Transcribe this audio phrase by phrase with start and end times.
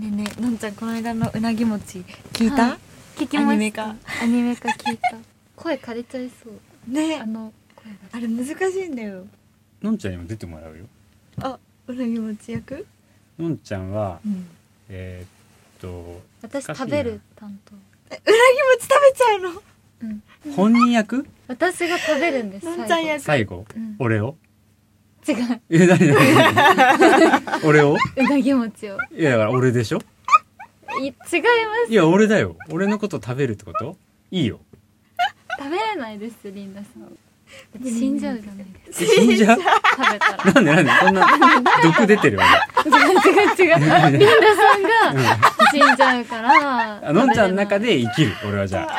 [0.00, 1.98] ねえねえのんちゃんこの間のうなぎ餅
[2.32, 2.78] 聞いた、はい
[3.14, 3.50] 聞きました。
[3.50, 3.84] アニメ化
[4.22, 5.18] アニメ化聞いた。
[5.54, 6.90] 声枯れちゃいそう。
[6.90, 7.98] ねあの声が。
[8.12, 9.26] あれ難しいんだよ。
[9.82, 10.86] のんちゃんにも出てもらうよ。
[11.42, 11.58] あ
[11.88, 12.86] うなぎ餅役
[13.38, 14.46] のんちゃんはうん。
[14.88, 17.74] えーっと私食べる担当。
[18.08, 18.32] えうなぎ
[18.78, 19.62] 餅食べちゃうの？
[20.00, 20.22] うん。
[20.54, 21.26] 本人役？
[21.48, 23.20] 私が食べるんですのんちゃん役。
[23.20, 23.66] 最後？
[23.76, 23.96] うん。
[23.98, 24.38] 俺を？
[25.26, 25.60] 違う。
[25.70, 27.96] え何何 俺を？
[28.16, 28.98] うなぎ餅を。
[29.16, 29.98] いやだから俺でしょ？
[31.00, 31.16] い違いま
[31.86, 31.92] す。
[31.92, 32.56] いや俺だよ。
[32.70, 33.96] 俺のこと食べるってこと？
[34.30, 34.60] いいよ。
[35.58, 37.16] 食べれないですリンダさん。
[37.84, 39.58] 死んじゃうじゃないですえ死んじゃう？
[39.58, 39.64] か
[39.96, 40.44] 食べたら。
[40.52, 40.90] なんでなんで？
[41.06, 41.26] そんな
[41.82, 42.44] 毒出てるわ
[42.84, 44.18] 違う違う違う。
[44.18, 47.00] リンダさんが死んじゃうから。
[47.08, 48.98] あのんちゃんの中で生きる俺はじゃあ。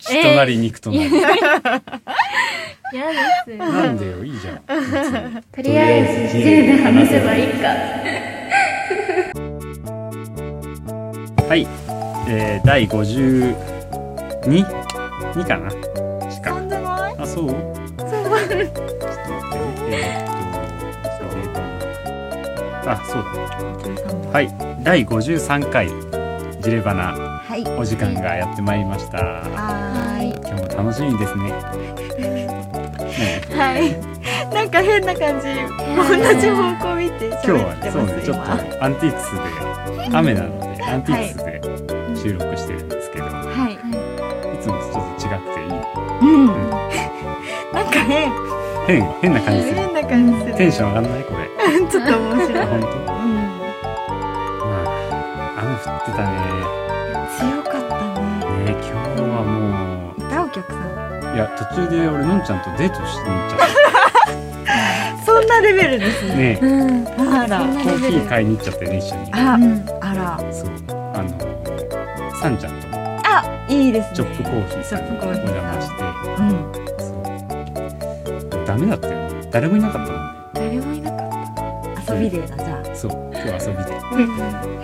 [0.00, 1.10] 血となり肉となり、
[2.92, 3.56] 嫌ですよ。
[3.58, 4.58] なんでよいいじゃん。
[5.52, 7.68] とりあえず10で話せばいいか。
[11.48, 11.66] はい、
[12.28, 13.54] えー、第52
[14.42, 14.64] 2
[15.46, 15.70] かな？
[16.30, 16.56] しか。
[17.18, 17.54] あそう？
[22.86, 23.28] あそうだ。
[24.32, 24.48] はい。
[24.82, 25.88] 第53回
[26.62, 27.12] ジレバナ。
[27.12, 27.64] はい。
[27.78, 29.18] お時間がやってまいりました。
[29.18, 30.34] はーい。
[30.46, 31.44] 今日も楽しみですね
[32.18, 32.37] ね
[33.58, 33.80] はい。
[34.54, 35.46] なんか変な感じ。
[35.48, 36.04] 同
[36.40, 39.38] じ方向見て今日喋はってますそうねちょっ今とアンティークスで
[40.16, 41.60] 雨なのでアンティークスで
[42.16, 43.78] 収録してるんですけど、い、はい。
[44.62, 45.70] つもとちょっと違くていい。
[46.20, 46.46] うん。
[47.72, 48.32] なんか変。
[48.86, 49.74] 変変な感じする。
[49.74, 50.54] 変な感じする。
[50.54, 51.24] テンション上がんない？
[51.24, 51.38] これ。
[51.90, 52.58] ちょっと面白い。
[52.58, 52.86] あ本当？
[52.86, 53.34] うん。
[54.64, 54.72] ま
[55.56, 56.47] あ雨降ってたね
[61.38, 63.60] いや途中で俺のんちゃんとデートしに行っちゃっ
[65.24, 66.58] そんなレベルですね。
[66.58, 67.36] たねうん。
[67.36, 67.58] あら。
[67.60, 69.30] コーヒー買いに行っちゃってね一緒に。
[69.32, 69.84] あうん。
[70.00, 70.52] あら。
[70.52, 70.70] そう。
[71.14, 71.28] あの
[72.40, 72.72] サンちゃん。
[72.72, 72.88] と
[73.22, 74.16] あいいですね。
[74.16, 74.82] チョップコーヒー。
[74.82, 76.02] さんにお邪魔して。
[76.38, 76.72] うん
[78.50, 78.64] そう。
[78.66, 79.48] ダメだったよね。
[79.52, 80.38] 誰もいなかったもんね。
[80.54, 82.14] 誰もいなかった。
[82.14, 82.96] 遊びデーだじゃあ。
[82.96, 83.12] そう。
[83.32, 83.84] 今日遊び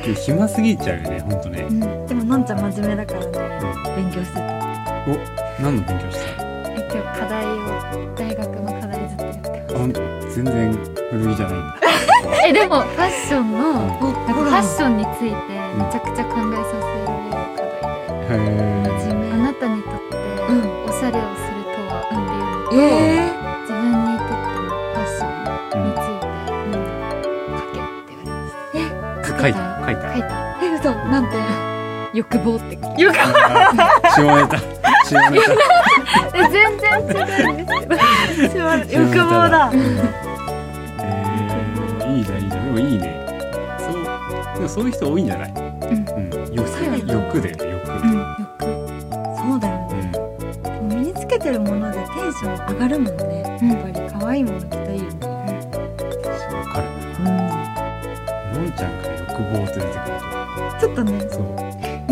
[0.07, 0.15] で。
[0.15, 1.67] で暇すぎちゃうよねほんとね。
[1.69, 2.07] うん。
[2.07, 3.28] でものんちゃん真面目だからね。
[3.97, 4.55] 勉強してた。
[5.07, 6.44] お何の勉強したえ今日
[7.15, 7.49] 課題を
[8.17, 9.75] 大学の課題ずっとやってます。
[9.75, 10.01] あほんと
[10.35, 10.73] 全然
[11.11, 11.79] 古着じゃないんだ。
[12.47, 15.37] えでもファッションのなんファッションについて
[15.79, 18.45] めちゃくちゃ考えさせられる課題で、へ
[18.85, 20.17] 真面目あなたにとって
[20.49, 22.79] うんおしゃれをするとはっていうのと、え
[23.63, 25.25] 自分にとってのファッショ
[25.79, 26.27] ンについて、
[27.51, 28.75] 書けって言われました。
[28.75, 29.59] え書いた。
[29.87, 30.01] 書いた。
[30.13, 30.27] 書いた。
[30.63, 30.91] え嘘。
[31.11, 31.37] なんて。
[32.15, 32.79] 欲望って。
[32.81, 33.19] 書いよか
[34.05, 34.59] あ下ネタ
[35.05, 35.45] 下ネタ
[38.91, 39.71] 欲望だ。
[39.72, 43.27] えー、いいじゃんいいじゃんでもいいね
[43.78, 43.93] そう
[44.56, 45.59] でもそういう人多いんじゃないうん
[46.03, 46.38] うだ。
[46.38, 47.49] よ欲だ。
[47.50, 47.87] よね欲
[49.37, 49.69] そうだ。
[49.69, 49.91] よね
[50.88, 55.09] 身につけてるものでテンション上がるもんねうんやっぱり可愛いもの着たいよね
[56.53, 56.87] わかる
[57.19, 60.15] うんのんちゃんから欲望って出てくる
[60.81, 61.43] ちょっとねそう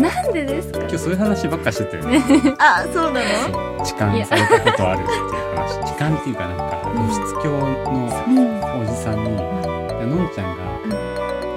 [0.01, 2.21] なんでですか今日そういう話ばっかしてたよね
[2.59, 5.21] あそうなの痴漢されたことあるっていう
[5.55, 5.83] 話。
[5.85, 6.63] 痴漢っていうかなんか
[6.93, 7.67] 露出狂の
[8.27, 10.63] うんおじさんにいやのんちゃんが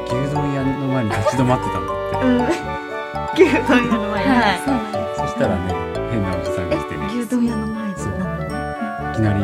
[0.06, 2.26] 牛丼屋の前に立ち止まってたんだって。
[2.26, 2.44] うん。
[3.34, 4.30] 牛丼屋の前に。
[4.30, 4.58] はい。
[5.16, 5.60] そしたらね
[6.10, 7.06] 変なおじさんが来てね。
[7.06, 7.96] 牛丼屋の前で。
[7.98, 8.12] そう。
[8.18, 8.46] なのね
[9.12, 9.40] いきなり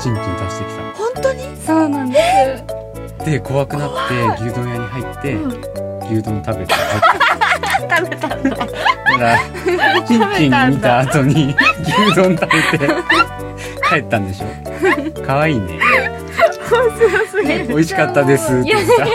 [0.00, 0.92] チンチン出してきたの。
[0.92, 1.56] 本当に？
[1.56, 2.18] そうなんで
[3.18, 3.24] す。
[3.24, 5.50] で怖くなって牛丼屋に入って、うん。
[6.10, 7.47] 牛丼食べて帰って
[7.80, 8.50] 食べたんだ。
[8.50, 8.66] だか
[9.18, 9.38] ら
[10.06, 12.88] チンチン見た後に牛丼食べて
[13.88, 14.46] 帰ったんでしょ。
[15.24, 15.78] 可愛いね。
[17.68, 18.52] 美味しかったです。
[18.52, 19.06] って言った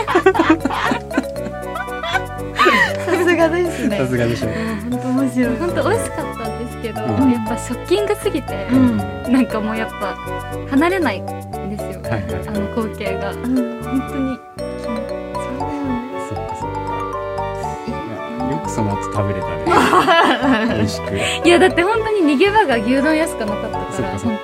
[3.04, 3.98] さすがですね。
[3.98, 4.48] さすがでしょ。
[4.48, 5.56] 本当面白い。
[5.56, 7.30] 本当美味しかったんですけど、うん。
[7.32, 8.96] やっぱショッキングすぎて、うん。
[9.32, 10.16] なんかもうやっぱ
[10.70, 12.22] 離れないんですよ、はいはい。
[12.48, 13.30] あの光景が。
[13.30, 13.82] うん。
[13.82, 14.38] 本当に
[18.74, 19.64] その後食べれたね。
[20.74, 21.10] 美味しく。
[21.12, 24.34] ね いやだって本当に逃げ場が牛丼屋しかなかったから本当に。
[24.34, 24.40] ね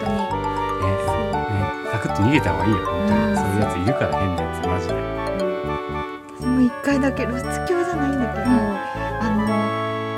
[1.92, 3.36] サクッと逃げた方がいいよ本当に、うん。
[3.36, 4.94] そういうやついるから変なやつマジで。
[6.38, 8.56] 私も一回だけ露出狂じゃないんだけど、うん。
[9.20, 9.42] あの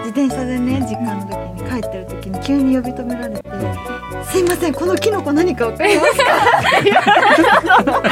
[0.04, 3.40] 自転車でね実家の時に帰ってる時に急に呼び止められて
[4.30, 6.24] 「すいませんこのキノコ何かわかりますか?
[7.82, 8.04] 」怖く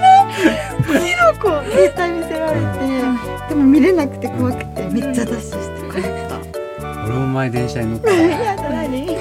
[0.00, 0.26] ない？
[0.86, 2.58] キノコ絶対見せられて、
[3.50, 6.38] でも見れなくて怖くてめっちゃダッシュして帰った。
[7.06, 9.16] 俺も前電車に乗ってやだ何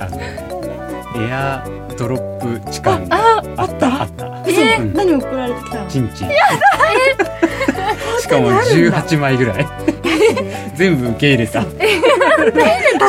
[0.00, 1.66] あのエア
[1.98, 4.02] ドロップ痴漢ああった。
[4.02, 4.42] あった？
[4.46, 4.92] 嘘、うん。
[4.94, 5.90] 何送られてきたの？
[5.90, 6.28] チンチン。
[8.20, 9.66] しかかも18枚ぐらい。
[10.76, 11.64] 全部受け入れた。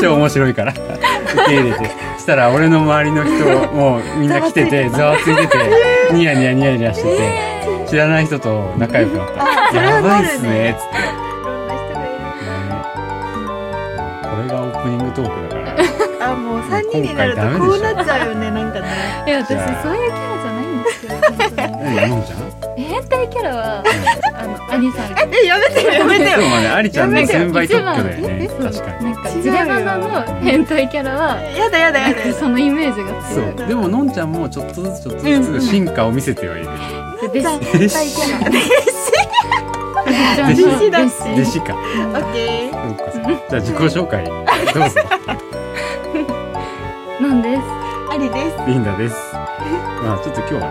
[0.01, 0.73] 超面白いから。
[0.73, 0.81] 受
[1.47, 1.85] け入れて。
[2.19, 5.57] したら俺の周りの人もうみんな来ててざわついてて
[6.11, 7.55] ニヤニヤニヤニヤしてて。
[7.87, 9.27] 知らない人と仲良くなっ
[9.71, 9.77] た。
[9.79, 10.94] やばいっすねっつって、
[14.85, 15.71] プニングトークだか
[16.19, 16.31] ら。
[16.31, 18.87] あもう三人になるとこうなっちゃうよねなんかね。
[19.25, 22.37] いや私そういうキャラじゃないんですよ本当に何のんちゃん？
[22.77, 23.83] 変態キャラは
[24.35, 25.13] あのアニさん。
[25.13, 26.37] がえやめてよやめてよ。
[26.37, 29.05] まあねありちゃんの先輩特許だよ一ね番確かに。
[29.05, 33.65] なんかジレバナの変態キャラはやだやだやだそのイメージがそ強い。
[33.65, 33.67] う。
[33.67, 36.67] でものんちゃんもちょっとずつちょっとずつ進化を見せてはいる。
[37.33, 39.74] で変態キャラ
[40.53, 40.91] 弟子。
[40.91, 41.13] だし。
[41.33, 41.73] 弟子か。
[41.73, 45.01] オッケーそうかそうかじゃあ自己紹介どうぞ。
[47.21, 47.61] なんです。
[48.11, 48.63] ありです。
[48.67, 49.15] リンダです。
[50.03, 50.67] まあちょっと今日はね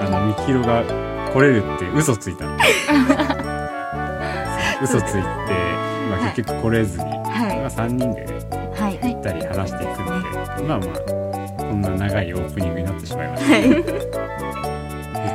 [0.00, 0.82] あのみきひろが
[1.32, 2.64] 来れるって嘘ついたんで。
[4.82, 5.18] 嘘ついて、
[6.10, 7.20] まあ、結局来れずに、まは
[7.66, 8.38] あ、3人でね
[8.80, 8.98] いはい。
[9.02, 10.88] 行ったり話していくのでまあまあ
[11.58, 14.09] こんな長いオープニングになってしまいましたはい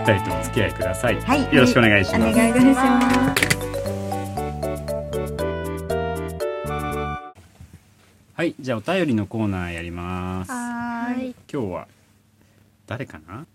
[0.08, 1.42] ゆったりとお付き合いください、はい。
[1.56, 2.38] よろしくお願いしおます。
[2.38, 2.54] 願い。
[2.54, 3.46] します
[8.34, 8.54] はい。
[8.60, 10.52] じゃあお便りのコーナーやります。
[10.52, 11.36] はーい。
[11.52, 11.88] 今日は
[12.86, 13.48] 誰かな？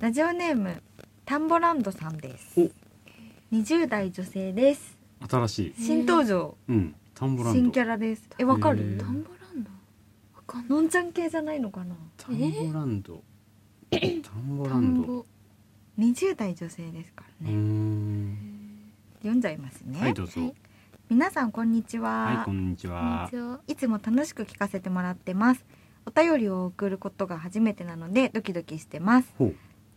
[0.00, 0.80] ラジオネーム
[1.24, 2.60] タンボランドさんです。
[2.60, 2.70] お。
[3.52, 4.96] 20代女性です。
[5.28, 5.74] 新しい。
[5.76, 6.56] 新登場。
[6.68, 6.94] うん。
[7.14, 7.58] タンボランド。
[7.58, 8.22] 新キャラです。
[8.38, 9.00] えわかへるー。
[9.00, 9.70] タンボランド？
[10.36, 10.70] わかんない。
[10.70, 11.96] のんちゃん系じゃないのかな？
[12.16, 13.20] タンボランド。
[13.90, 13.98] タ
[14.38, 15.26] ンボラタンンドボ
[16.00, 17.54] 20代女性ですからね。
[17.54, 18.38] ん。
[19.18, 20.40] 読んじゃいますね、はいどうぞ。
[20.40, 20.54] はい。
[21.10, 23.28] 皆さんこんにちは、はいこんにちは。
[23.66, 25.66] いつも楽しく聞かせてもらってます。
[26.06, 29.34] お便りを送ることが初めてなのでドキドキしてます。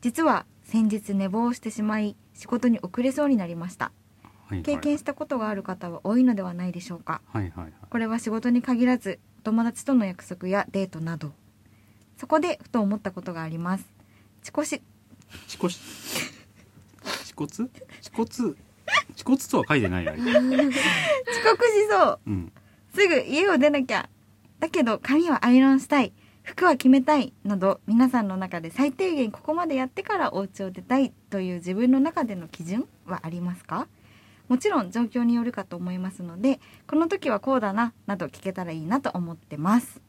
[0.01, 3.93] 実は先日寝坊してしまい仕事に遅れそうになりました。
[4.23, 4.61] はいはい。
[4.63, 7.21] 経験したことがある方は多いのではないでしょうか。
[7.27, 7.73] はいはいはい。
[7.89, 11.31] これは仕事に限らずお友達との約束やデートなど。
[12.17, 13.93] そこでふと思ったことがあります。
[14.43, 14.81] 遅刻し
[15.47, 15.73] 恥骨
[17.03, 17.47] 恥骨
[18.01, 18.55] 恥骨
[19.15, 20.17] 恥骨とは書いてないあれ。
[20.19, 22.19] 遅刻しそう。
[22.27, 22.51] うん。
[22.95, 24.09] すぐ家を出なきゃ。
[24.59, 26.13] だけど髪はアイロンしたい。
[26.43, 27.33] 服は決めたい。
[27.43, 33.87] など皆さんの中で最低限ここまでやってからお家を出たいという自分の中での基準はありますか？
[34.49, 40.01] もちろん状況によるかと思いますのでこの時はこうだななど聞けたらいいなと思ってます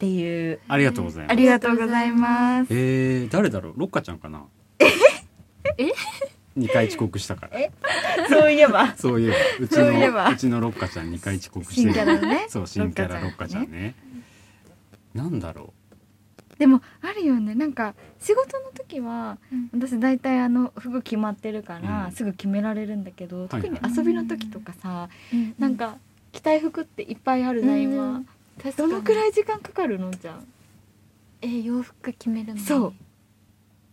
[0.00, 0.60] っていう。
[0.66, 1.32] ありがとうございます。
[1.32, 2.68] ありがとうございます。
[2.70, 3.74] えー、誰だろう？
[3.76, 4.44] ロッカちゃんかな？
[5.76, 5.92] え？
[6.56, 7.58] 二回遅刻したから。
[8.30, 8.96] そういえば。
[8.96, 9.36] そういえば。
[9.60, 12.46] うちのうちのロッカちゃん二回遅刻して新キャラのね。
[12.48, 13.94] そう新キャラロッカちゃんね。
[15.12, 15.74] なんだろ
[16.58, 17.54] でもあるよね。
[17.54, 19.36] なんか仕事の時は
[19.74, 22.12] 私大体あの服決まってるから、うん。
[22.12, 25.98] すぐ決められるんだけど、はい特に遊びの時とかさ、うんなんか
[26.32, 28.26] 着たい服っていっぱいあるじゃん今、うん
[28.62, 28.90] 確かに。
[28.90, 30.46] どのくらい時間かかるのじゃん
[31.42, 32.60] えー洋服決めるのに。
[32.60, 32.94] そう。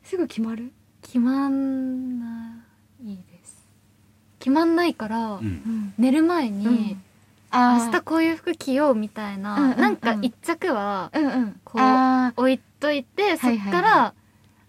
[0.04, 0.72] すぐ決まる？
[1.02, 2.56] 決まんな
[3.04, 3.58] いです。
[4.40, 5.94] 決まんないから、う、うん、うん。
[5.98, 6.98] 寝る前に、うん。
[7.54, 9.80] 明日こういう服着ようみたいな、うんうんうん。
[9.80, 11.60] なんか一着はうんうん。
[11.64, 13.74] こう置いといて、そっはいはい。
[13.74, 14.14] はいから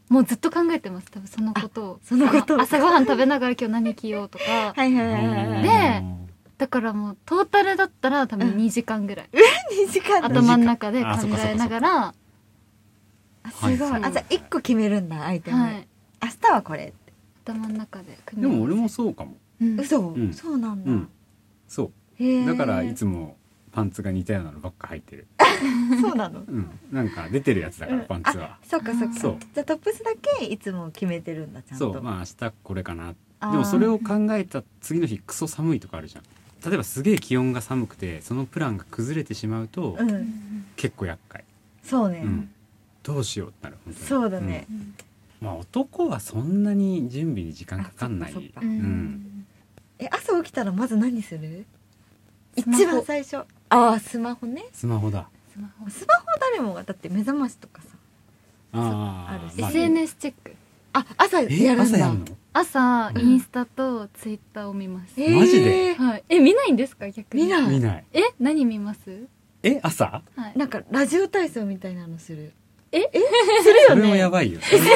[0.08, 1.10] もうずっと考えてます。
[1.10, 2.00] 多分そのことを。
[2.02, 2.58] そのことを。
[2.60, 4.44] あ朝ごはん食べながら今日何着ようとか。
[4.74, 5.62] はいはいはいはいはい。
[5.62, 6.04] で
[6.58, 9.28] だからもうトータルだったら多分2時間ぐらい、
[9.86, 10.20] 2時間？
[10.20, 12.14] だ頭の中で考えながら。
[13.44, 15.88] あすごい、はいあじゃあ1個決めるんだアイテム、はい。
[16.20, 16.92] 明日はこれ
[17.44, 19.36] 頭の中で組でも俺もそうかも。
[19.60, 19.80] うん。
[19.80, 21.08] 嘘、んそうなんだ、うん。
[21.68, 22.46] そう。
[22.46, 23.36] だからいつも
[23.70, 25.26] パンツが似たようなのばっか入ってる。
[26.02, 26.40] そうなの？
[26.40, 26.68] うん。
[26.90, 28.46] なんか出てるやつだから、うんパンツは。
[28.46, 29.14] あそっかそっか。
[29.14, 29.36] そう。
[29.54, 30.10] じゃあトップスだ
[30.40, 31.92] けいつも決めてるんだちゃんと。
[31.92, 32.02] そう。
[32.02, 33.14] まあ明日これかな。
[33.40, 36.24] でもそれを考えた次の日クソ寒いとかあるじゃん
[36.64, 40.64] 例えばすげえ気温が寒くてそのプランが崩れてしまうと、うん。
[40.76, 41.44] 結構厄介、
[41.82, 42.50] そうね、うん、
[43.02, 44.06] どうしようってなる本当に。
[44.06, 44.94] そうだね、うん。
[45.40, 48.32] まあ男はそんなに準備に時間かかんない。
[48.32, 48.68] うん。
[48.68, 49.46] うん。
[49.98, 51.66] え朝起きたらまず何する？
[52.56, 52.82] スマホ。
[52.82, 53.36] 一番最初。
[53.36, 54.64] ああスマホね。
[54.72, 55.28] スマホだ。
[55.52, 55.90] スマホ。
[55.90, 57.88] スマホ誰もがだって目覚ましとかさ
[58.72, 59.54] ああるし。
[59.58, 60.54] ーまあ SNS チェック
[60.92, 61.96] あ朝えやるんだ。
[61.96, 62.26] 朝やんの？
[62.52, 63.22] 朝うん。
[63.22, 65.36] インスタとツイッターを見ます、えー。
[65.36, 65.94] マジで？
[65.94, 66.24] はい。
[66.28, 67.10] え見ないんですか？
[67.10, 67.44] 逆に。
[67.44, 67.66] 見ない。
[67.68, 68.04] 見ない。
[68.12, 69.26] え何見ます？
[69.62, 70.22] え朝？
[70.36, 70.58] はい。
[70.58, 72.52] なんかラジオ体操みたいなのする。
[72.90, 73.00] え？
[73.00, 73.10] え？
[73.12, 74.18] するそれもよね。
[74.18, 74.60] やばいよ。
[74.64, 74.88] するよ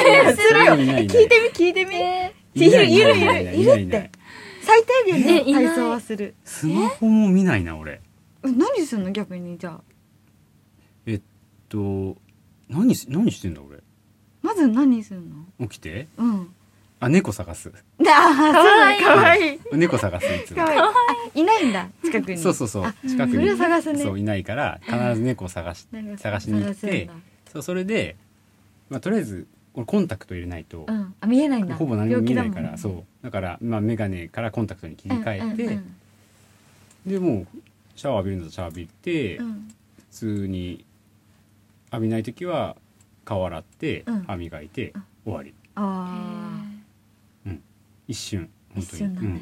[0.75, 4.11] 聞いてみ聞いてみ、えいるいるいるいるって。
[4.61, 5.11] 最低え
[5.43, 5.63] 限いない。
[5.63, 6.33] の体操はする。
[6.43, 8.01] スマホも見ないな俺。
[8.43, 8.51] え？
[8.51, 9.11] 何すんの？
[9.11, 9.81] 逆にじゃあ。
[11.05, 11.21] えっ
[11.69, 12.17] と
[12.69, 13.79] 何し何してんだ俺？
[14.43, 15.67] まず何すんの？
[15.67, 16.07] 起きて。
[16.17, 16.53] うん。
[16.99, 17.71] あ猫探す。
[17.71, 20.57] ああかわいいかわいい猫探すいつも。
[20.57, 20.75] かわい。
[20.75, 20.91] いあ
[21.33, 22.37] いないんだ近くに。
[22.37, 23.33] そうそうそうあ近くに。
[23.33, 24.03] それを探すね。
[24.03, 26.11] そういないから必ず猫を探しなん。
[26.11, 27.13] か探しに行って探すんだ。
[27.51, 28.15] そうそれで、
[28.89, 31.13] まあ、とりあえず俺コンタクト入れないと、うん。
[31.19, 31.75] あ見えないんだ。
[31.75, 33.03] ほぼ何も見えないから、そう。
[33.23, 35.79] だから、まあ、眼鏡からコンタクトに切り替えて、
[37.05, 37.47] でもう
[37.95, 39.67] シャワー浴びるんだったらシャワー浴びて、うんうん。
[39.97, 40.85] 普通に
[41.91, 42.75] 浴びない時は
[43.25, 44.23] 顔洗って、うん。
[44.23, 45.03] 歯磨いて、うん。
[45.25, 45.53] 終わり。
[45.75, 46.63] あ
[48.07, 48.99] 一瞬あ本当に。
[48.99, 49.41] 瞬だね、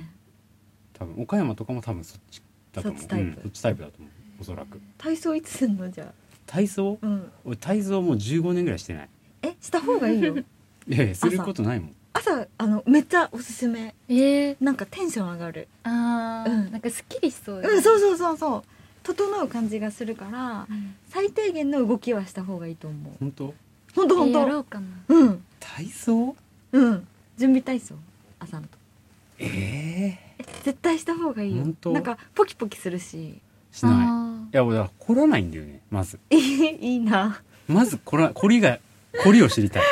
[0.93, 2.41] 多分岡山とかも多分そっち
[2.73, 3.01] だと思う。
[3.01, 3.27] そっちタイプ。
[3.27, 3.41] うん。
[3.43, 4.11] そっちタイプだと思う。
[4.41, 4.79] おそらく。
[4.97, 6.13] 体操いつすんのじゃあ？
[6.45, 6.97] 体操？
[7.01, 7.31] うん。
[7.43, 9.09] 俺体操もう15年ぐらいしてない。
[9.41, 10.37] えした方がいいよ。
[10.87, 11.95] いやいやすることないもん。
[12.13, 13.95] 朝あのめっちゃおすすめ。
[14.07, 15.67] えー、なんかテンション上がる。
[15.83, 16.71] あー、うん。
[16.71, 18.63] なんかすっきりしそううんそうそうそうそう。
[19.03, 20.93] 整う感じがするからうん。
[21.09, 23.13] 最低限の動きはした方がいいと思う。
[23.19, 23.53] 本当？
[23.95, 24.59] 本当本当。
[24.59, 24.87] うかな。
[25.07, 25.43] うん。
[25.59, 26.35] 体操？
[26.71, 27.07] うん。
[27.37, 27.95] 準備体操？
[28.39, 28.77] 朝のと。
[29.39, 31.63] えええ絶対した方がいいよ。
[31.63, 31.91] 本当？
[31.93, 33.39] なんかポキポキするし。
[33.71, 33.93] しない。
[34.07, 36.19] あいや俺だから凝らないんだよねまず。
[36.29, 37.41] い いいいな。
[37.67, 38.79] まず凝ら凝りが
[39.23, 39.83] 凝りを知りたい。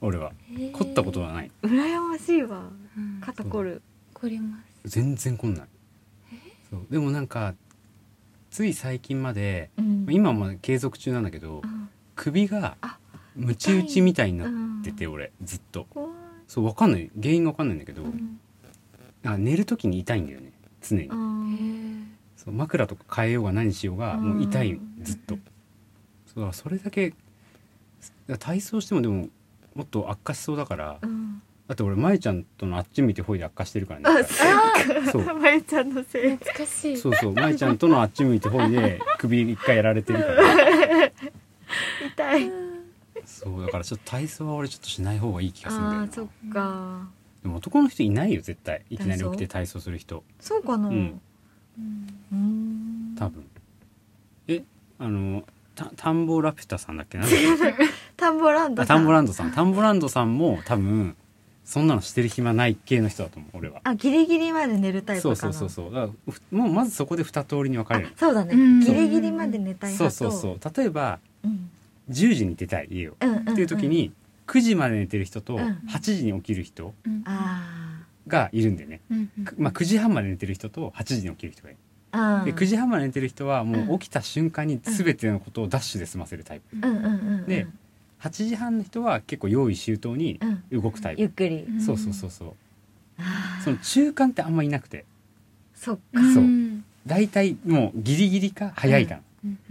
[0.00, 0.32] 俺は。
[0.50, 0.70] ー。
[0.72, 1.50] 凝ったことはない。
[1.62, 2.70] 羨ましいわ。
[2.96, 3.20] うん。
[3.20, 3.82] 肩こる。
[4.14, 4.88] 凝ります。
[4.88, 5.66] 全然凝んない。
[6.70, 6.86] そう。
[6.90, 7.54] でもなんか
[8.50, 10.06] つい最近までうん。
[10.10, 11.88] 今も継続中なんだけどうん。
[12.16, 12.98] 首があ
[13.36, 15.86] ムチ打ちみたいになうんってて俺ずっと。
[16.46, 17.10] そうわかんない。
[17.20, 18.38] 原因がわかんないんだけどうん。
[19.24, 20.52] あ寝る時に痛いんだよね。
[20.82, 21.08] 常に。
[22.36, 24.72] そう枕とか変えようが何しようがもう痛い。
[24.72, 25.36] うんずっと。
[26.26, 27.14] そうだからそれだけ
[28.38, 29.28] 体操してもでも
[29.74, 31.42] もっと悪化しそうだからうん。
[31.66, 34.20] だって俺舞ちゃんとのあっち向いてほいで悪化してるからね。
[34.20, 34.24] あ
[35.06, 35.24] そそう。
[35.40, 36.36] まゆちゃんのせい。
[36.36, 36.96] 懐かしい。
[36.98, 37.32] そうそう。
[37.32, 40.42] 舞ちゃんとのあっち向いてほいで首一回やられてるから。
[42.14, 42.73] 痛い
[43.26, 46.04] そうだからちょっと体操は俺ちょっとしない方がいい気がするんだよな。
[46.04, 47.08] あーそっか。
[47.42, 48.82] でも男の人いないよ絶対。
[48.90, 50.22] いきなり起きて体操する人。
[50.40, 50.88] そうかな。
[50.88, 50.98] ううん。
[50.98, 51.20] ん
[52.32, 53.14] うん。
[53.18, 53.44] 多分。
[54.48, 54.62] え
[54.98, 57.18] あのた田んぼラピュタさんだっけ？
[57.18, 57.40] なんだっ
[57.76, 57.84] け？
[58.16, 58.96] 田んぼランドあさん。
[58.98, 59.52] タンボランドさん。
[59.52, 61.16] タンボランドさんも多分
[61.64, 63.80] そんなのしてる暇ない系の人だと思う俺は。
[63.84, 65.36] あギリギリまで寝るタイプかな。
[65.36, 65.94] そうそうそうそう。
[65.94, 68.08] だからふもうまずそこで二通りに分かれる。
[68.08, 68.54] あそうだね。
[68.54, 68.80] うん。
[68.80, 70.84] ギリギリまで寝たいそう派とそうそう。
[70.84, 71.70] 例えばうん
[72.10, 73.16] 10時に出たい家を。
[73.20, 74.12] うんうんうんっていう時に
[74.46, 75.60] 9時まで寝てる人とうん。
[75.88, 76.94] 8時に起きる人
[78.26, 81.78] がいるんでね、うんうんくまあ、9時半まで寝てる人と8時に起きる人がいる。
[82.44, 83.98] で9時半まで寝てる人はもううん。
[83.98, 86.76] 起きた瞬間に全てのことをダッシュで済ませるタイプ。
[86.76, 87.08] うんうんうんう
[87.42, 87.46] ん。
[87.46, 87.66] で
[88.20, 90.40] 8時半の人は結構用意周到に
[90.72, 90.80] うん。
[90.82, 91.22] 動くタイプ。
[91.22, 91.64] ゆっくり。
[91.68, 92.30] うんそうそうそう。
[92.30, 92.54] そう
[93.64, 95.04] その中間ってあんまいなくて。
[95.74, 96.20] そっか。
[96.34, 96.44] そう。
[96.44, 99.20] ん大体もうギリギリか早いかうん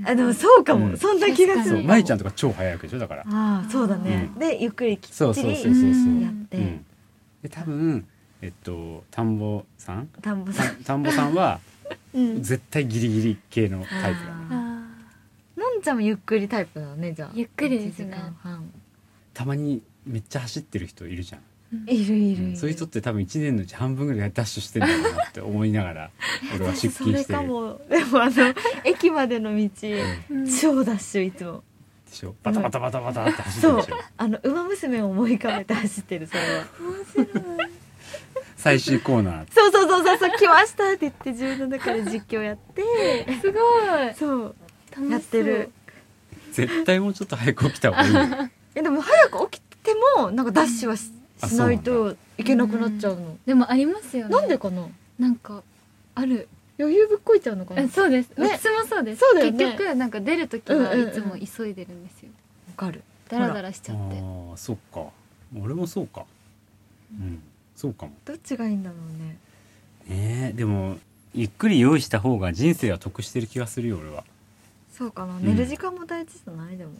[0.05, 0.91] あでもそうかうん。
[0.91, 3.23] もそんな気がする舞ちゃんとか超早いわけでしょだから。
[3.27, 4.29] ああそうだね。
[4.33, 4.39] うん。
[4.39, 6.21] でゆっくりきっちそうそうそうそうりそう。
[6.21, 6.57] やって。
[6.57, 6.85] うん。
[7.41, 8.07] で多分
[8.41, 10.07] えっと田んぼさん？
[10.21, 10.75] 田んぼさん。
[10.77, 11.59] た田んぼさんは
[12.13, 12.41] うん。
[12.43, 14.45] 絶対ギリギリ系のタイプだね。
[14.49, 15.59] あー。
[15.59, 17.31] のんちゃんもゆっくりタイプだねじゃあ。
[17.33, 18.05] ゆっくりですね。
[18.05, 18.71] 1時間半。
[19.33, 21.41] たまにめっちゃ走ってる人いるじゃん
[21.87, 26.09] いるいるそういう人って多分1年のうち半分ぐらいダッシュしてるんだろうなって思いながら
[26.55, 27.81] 俺は出それか勤してるも。
[27.89, 28.53] でもあの
[28.83, 29.69] 駅までの道
[30.29, 30.47] うん。
[30.47, 31.63] 超ダッシュいつも。
[32.09, 32.35] でしょ？
[32.43, 33.97] バタバタバタバタって走ってるでしょ？
[34.17, 36.65] あの馬娘を思い浮かべて走ってるそれは。
[38.57, 39.45] 最終コーナー。
[39.53, 42.83] そうそうそうそうそう来ましたって言って自分の中で実況やって。
[43.41, 44.13] すごい。
[44.17, 44.55] そう。
[45.09, 45.71] やってる。
[46.51, 48.03] 絶対もうちょっと早く起きた方が
[48.43, 48.49] いい
[48.83, 51.12] でも早く起きてもなんかダッシュはし,、あ
[51.47, 54.35] しないといけなくなっちゃうの、でもありますよね。
[54.35, 54.87] なんでかな？
[55.19, 55.63] なんか
[56.15, 56.47] ある。
[56.79, 57.81] 余裕ぶっこいちゃうのかな？
[57.81, 58.35] わえそうです、ね。
[58.37, 59.19] 私もそうです。
[59.19, 59.57] そうだよね。
[59.57, 61.09] 結局なんか出る時はうんうんうん。
[61.09, 62.29] いつも急いでるんですよ、
[62.75, 63.03] かる。
[63.29, 64.19] ダラダラしちゃって。
[64.19, 65.05] ああそっか。
[65.59, 66.25] 俺もそうか。
[67.11, 67.41] うん。
[67.75, 68.13] そうかも。
[68.25, 70.17] どっちがいいんだろうね。
[70.17, 70.97] ねえでも
[71.33, 74.23] ゆっくり用意した方が人生は得してる気がするよ俺は。
[74.91, 76.77] そうかな、ん寝る時間も大事じゃない？
[76.77, 76.91] でも。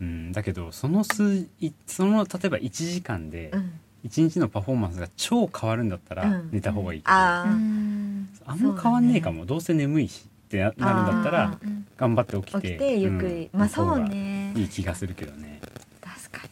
[0.00, 0.32] うん。
[0.32, 3.72] だけどその数いその例えば1時間でうん
[4.08, 6.50] 1日のパフォーマンスが超変わるんだったらうん。
[6.52, 8.28] 寝た方がいいけど、あん。
[8.46, 11.58] あんま変わんねえかも、どうせ眠いしってななるんだったら
[11.96, 13.26] 頑張って起きて起きてゆっく。
[13.28, 13.60] り、うん。
[13.60, 14.52] まあそうね。
[14.56, 15.60] いい気がするけどね。
[16.00, 16.50] 確かに。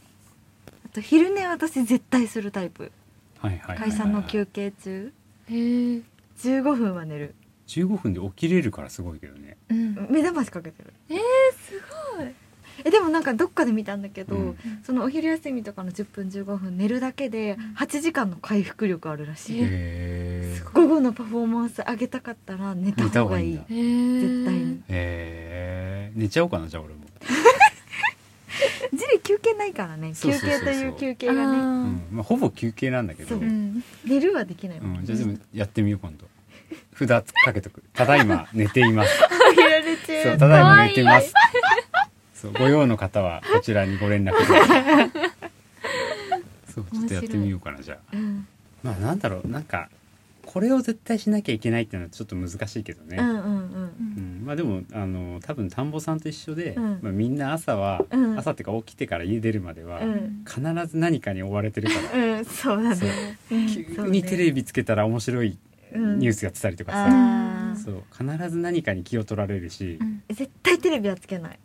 [0.85, 2.93] あと昼寝私絶対するタイプ。
[3.39, 3.91] はいはいはいはい。
[3.91, 5.13] 会社の休憩中。
[5.49, 5.55] へ
[5.95, 6.01] え。
[6.39, 7.35] 15分は寝る。
[7.69, 9.57] 15分で起きれるからすごいけどね。
[9.71, 9.95] うん。
[10.11, 10.93] 目覚ましかけてる。
[11.09, 11.46] えー、すごい
[12.85, 14.59] えでもなんかどっかで見たんだけど、うん。
[14.85, 19.63] そのお昼休みとかの10分15分寝るだけで8時間の回復力あるらしい、
[20.73, 23.53] 午後のパフォーマンス上げたかったら寝た方がいい。
[23.55, 24.83] 絶対に。
[24.89, 27.01] へえ寝ちゃおうかなじゃあ俺も。
[28.93, 30.13] ジリ休憩ないからね。
[30.15, 31.41] 休憩という休憩がね。
[31.41, 32.07] うん。
[32.11, 33.29] まあ、ほぼ休憩なんだけど。
[33.31, 33.39] そう。
[33.41, 36.27] うん寝るはできないもん、うん、じゃあでもやってみよう今度。
[36.95, 37.83] 札かけとく。
[37.93, 39.11] ただいま寝ています。
[40.07, 41.33] そうただいま寝てます
[42.41, 45.11] そうご用の方はこちらにご連絡ください
[46.75, 47.99] そうちょっとやってみようかなじゃあ。
[48.13, 48.47] うん。
[48.83, 49.89] まあなんだろうなんか
[50.45, 54.43] これを絶対しなきゃいけないっていうのはちょっと難しいけどね、うんうんうん。
[54.45, 56.99] まあでもあの多分田んぼさんと一緒で、うん。
[57.03, 58.39] まあ、みんな朝は、うん。
[58.39, 60.45] 朝っていうか起きてから家出るまでは、うん。
[60.47, 63.39] 必ず何かに追われてるから、うんそうだね。
[63.51, 63.55] う。
[63.55, 65.59] ん急にテレビつけたら面白い
[65.93, 66.19] うん。
[66.19, 68.03] ニュースやってたりとかさ、そう。
[68.13, 71.59] 必ず何かに気を取られるし、絶対テレビはつけない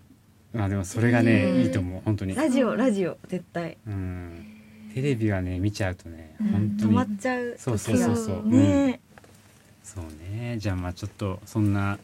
[0.53, 3.77] まあでもそれがね、うんいいと思う本当に、ラジオラジオ絶対。
[3.87, 4.45] うん、
[4.93, 6.47] テレビはね見ちゃうとね、うん。
[6.47, 6.91] 本当に。
[6.91, 8.47] 止まっちゃうそうそうそうそう。
[8.47, 8.99] ね。
[9.83, 10.03] そう
[10.33, 10.57] ね。
[10.57, 11.97] じゃあまあちょっとそんな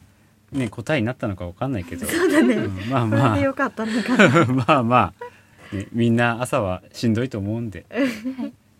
[0.51, 2.06] ね答えになったのかわかんないけど。
[2.06, 2.56] そうだね。
[2.56, 2.89] うん。
[2.89, 3.36] まあまあ。
[3.36, 4.18] でよかったのか。
[4.18, 5.13] な まあま
[5.72, 7.86] あ、ね、みんな朝はしんどいと思うんで、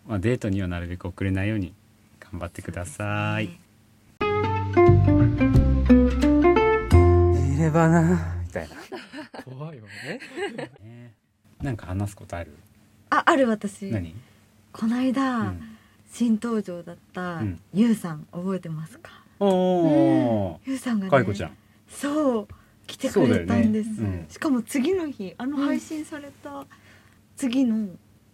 [0.06, 1.74] まあ、デートにはなるべく遅れないように
[2.18, 3.44] 頑張ってください。
[3.44, 3.48] い
[7.60, 8.76] ればなみたいな。
[9.48, 10.20] 怖いよね。
[10.82, 11.14] ね
[11.62, 12.56] なんか話すことある？
[13.10, 13.90] あある私。
[13.90, 14.14] 何？
[14.72, 15.60] この間、うん。
[16.10, 17.60] 新登場だったうん。
[17.74, 19.24] ゆうさん覚えてますか？
[19.40, 21.56] おおゆうさんがー、ねかいこちゃん。
[21.88, 22.48] そう。
[22.86, 24.08] 来てくれたんです、ね。
[24.08, 24.26] うん。
[24.30, 26.66] しかも次の日あの配信された
[27.36, 27.88] 次の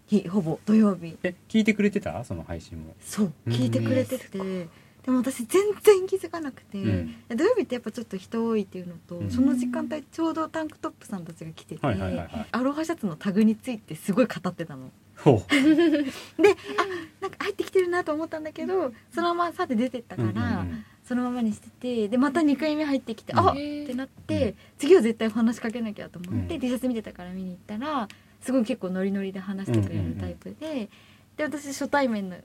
[0.06, 1.18] 日ほぼ土曜日。
[1.22, 2.22] え、聞いてくれてた？
[2.24, 2.94] その配信も。
[3.00, 3.52] そううん。
[3.52, 4.68] 聞いてくれてて、
[5.04, 7.14] でも私全然気づかなくて、うん。
[7.36, 9.30] 土曜日ってやっぱちょっと人多いっていうのと、うん。
[9.30, 12.46] その時間帯ちょうどタンクトップさんたちが来てて、はいはいはいはい。
[12.50, 14.90] アロハシャツのタグについてすごい語ってたの。
[15.16, 20.18] ほ であなんか入ってきてるなと思ったんだけどそのままさって出てったう。
[20.18, 23.38] から、うんうんそのままにしててでまた2回目入ってきて、うん。
[23.40, 26.60] あっってなって、次は絶対話しかけなきゃと思って、うん。
[26.62, 28.08] T シャツ見てたから見に行ったら
[28.40, 30.88] すごい結構ノリノリで話してくれるタイプで、
[31.36, 32.36] で私初対面の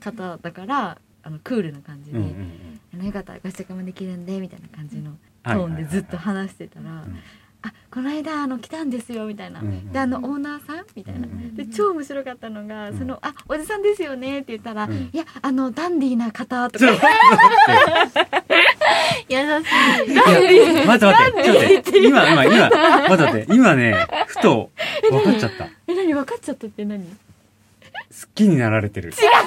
[0.00, 5.10] 方だからあのクールな感じでうんうんうん「あのよかったらご試着もできるんで」みたいな感じの
[5.42, 7.18] はいトーンでずっと話してたらうん
[7.62, 9.58] 「あこの間あの来たんですよ」みたいな。
[9.60, 12.98] うんうんであのオーナーさんみたいな、で超面白かったのが「うん。
[12.98, 15.10] そのあおじさんですよね」って言ったら「うん。
[15.12, 16.86] いやあのダンディーな方」とか。
[19.28, 20.12] 優しい。
[20.12, 22.70] いや、待って待って、ちょっと待って、今、今、今、
[23.08, 24.70] 待って今ね、ふと、
[25.10, 25.64] 分かっちゃった。
[25.64, 26.14] 好え何？
[26.14, 27.04] 分かっちゃったって何？
[28.34, 29.12] きになられてる。
[29.12, 29.42] それ勘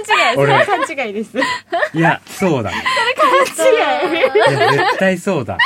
[0.00, 0.34] 違い。
[0.34, 1.38] それ勘違いです。
[1.38, 2.70] いや、そうだ。
[2.70, 3.30] い勘
[3.66, 3.76] 違
[4.16, 4.20] い。
[4.52, 5.58] や、絶対そうだ。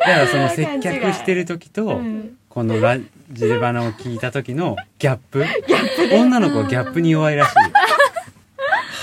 [0.00, 2.36] だからその接客してる時と、うん。
[2.48, 2.98] このラ
[3.30, 5.44] ジレバナを聞いた時のギャップ。
[6.12, 7.52] 女の子はギャップに弱いらしい。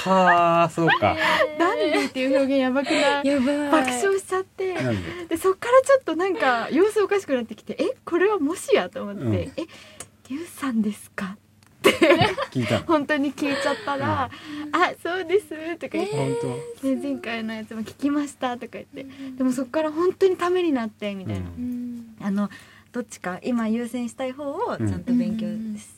[0.10, 1.15] はあ、そうか。
[1.58, 3.28] ダンディーっていう表現やばくない？
[3.28, 3.58] やばい。
[3.72, 4.74] 爆笑しちゃって。
[4.74, 5.26] なんで？
[5.30, 8.89] でそっからちょっとなんか様子おかしくなってきてえこれはもしや？
[8.89, 9.34] と思って、うん。
[9.34, 9.52] え
[10.28, 11.38] ゆうさんですか？
[12.88, 14.30] 本当に聞いちゃったら
[14.71, 16.36] 「あそうです」とか言って、本
[16.82, 16.88] 当。
[16.88, 19.06] で前回のやつも聞きましたとか言って。
[19.38, 22.15] でもそっから本当にためになってみたいな、うん。
[22.21, 22.50] あの
[22.95, 25.48] どっちか今優先したい方をちゃんと勉強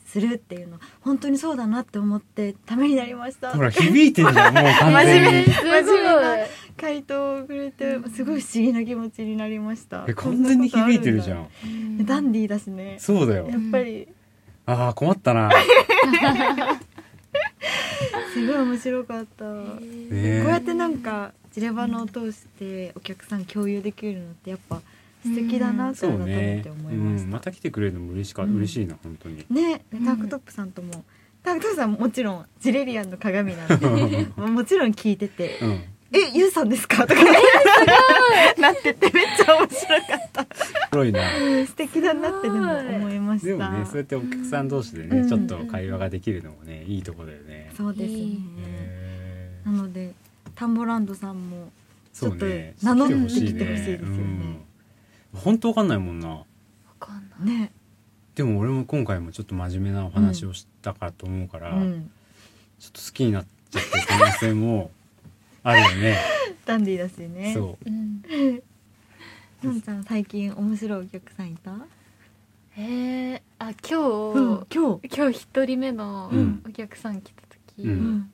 [0.04, 3.50] するっていうの、本当にそうだなって思ってためになりました。
[3.52, 5.44] ほら、響いてんじゃん、もう完全に。
[5.44, 6.38] 真面目。
[6.40, 6.46] な
[6.76, 10.06] 回答をくれてすごい不思議な気持ちになりました。
[10.08, 11.48] え、完全に響いてるじゃん。
[11.68, 12.04] ん。
[12.04, 12.96] ダンディーだしね。
[12.98, 13.48] そうだよ。
[13.48, 13.56] や。
[13.56, 14.08] っぱり
[14.68, 15.50] ああ、困ったな。
[18.34, 19.50] すごい面白かった、こ
[19.80, 24.82] ねうやってなんかジレバナを通してお客さん共有できるのってやっぱ
[25.22, 26.68] 素敵だなと改めねて。
[26.68, 29.46] 思ういました、ん、また来てくれるのも嬉しか、うん嬉しいな、本当に。
[29.48, 31.02] ねでタンクトップさんとも、
[31.42, 33.86] タンクトップさんももちろんジレリアンの鏡なんで
[34.36, 35.80] もちろん聞いててうん。
[36.12, 37.22] 「えゆうさんですか?」とか。
[38.58, 40.46] なっててめっちゃ面白かった。
[40.90, 41.20] 黒いな。
[41.66, 43.46] 素敵だなってでも思いました。
[43.46, 45.28] でもね、そうやってお客さん同士でね、うん。
[45.28, 47.72] ちょっと会話ができるのもね、いいとこだよね。
[47.76, 48.18] そうですね。
[48.58, 49.70] へー。
[49.70, 50.14] なので
[50.54, 51.70] タンボランドさんも
[52.12, 52.74] ちょっとそうね。
[52.82, 54.02] 名乗ってきてほしいですよね。
[54.02, 54.56] うん。
[55.34, 56.28] 本当わかんないもんな。
[56.30, 56.44] わ
[56.98, 57.54] かんない。
[57.54, 57.70] ね。
[58.34, 62.10] でも俺も今回もちょっと真面目なお話をしたかと思うから、うん。
[62.78, 64.90] ちょっと好きになっちゃってる可能性も
[65.62, 66.18] あるよね。
[66.64, 67.52] ダンディーだしね。
[67.54, 67.88] そう。
[67.88, 68.22] うん。
[69.62, 71.72] のんちゃん最近面白いお客さんいた？
[72.76, 73.98] えー、あ今
[74.34, 75.16] うん日今日。
[75.16, 76.62] 今日一人目のうん。
[76.66, 77.42] お客さん来た
[77.76, 77.90] 時、うん。
[77.90, 78.30] うん。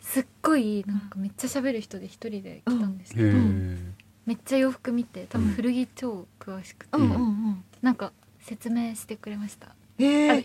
[0.00, 3.32] すっごいなんかめっちゃ喋る人で一人で来たんですへけど、え。
[4.26, 7.64] めっちゃ洋服見て多分古着超詳しくて、うんうんうん。
[7.80, 9.74] なんか説明してくれました、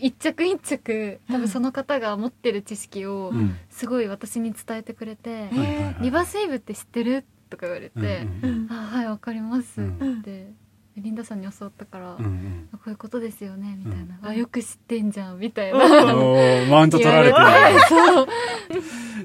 [0.00, 3.56] 一着一着多分その方が持ってる知識をうん。
[3.70, 8.58] すごい私に伝えてくれてえはいはいはい「リバースウェーブって知ってる?」とか言われてうんうんうん。
[8.64, 10.18] うん「あはいわかります」うん。
[10.20, 10.50] って
[10.96, 12.68] リンダさんに教わったから、うんうん。
[12.72, 14.28] こういうことですよねみたいな、うん。
[14.30, 17.46] あよく知ってんじゃんみたいな、マウント取られてる。
[17.88, 18.26] そう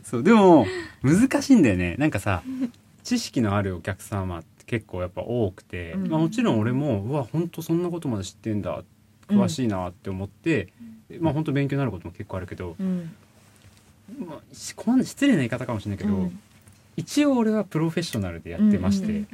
[0.04, 0.24] そう。
[0.24, 0.67] でも
[1.02, 1.96] 難しいんだよね。
[1.98, 2.43] なんかさ
[3.04, 6.10] 知識のあるお客様って結構やっぱ多くて、うん。
[6.12, 8.84] まあ、もちろん俺もうわ本当そんなことまで知ってんだ
[9.34, 10.69] 詳しいなって思って、
[11.19, 13.13] まあ本当勉強になることも結構あるけど、うん。
[14.19, 16.39] まあ、しこんな失礼な言い方かもしれないけど、うん。
[16.98, 19.28] 一応俺はプロフェッショナルでやってまして、うんうん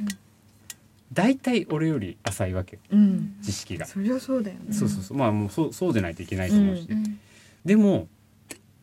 [1.12, 2.78] 大体俺より浅いわけ。
[2.92, 3.34] うん。
[3.42, 4.72] 知識が、そりゃそうだよね。
[4.72, 5.18] そうそうそう。
[5.18, 7.18] まあもうそうそうでないといけないと思うし、うん
[7.64, 8.06] でも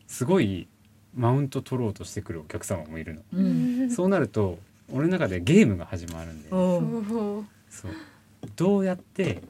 [0.06, 0.68] すごい
[1.16, 3.90] マウント取ろうとしてくるお客様もいるの、うん。
[3.90, 4.58] そうなると
[4.92, 7.90] 俺の中でゲームが始まるんでそう。
[8.56, 9.42] どうやって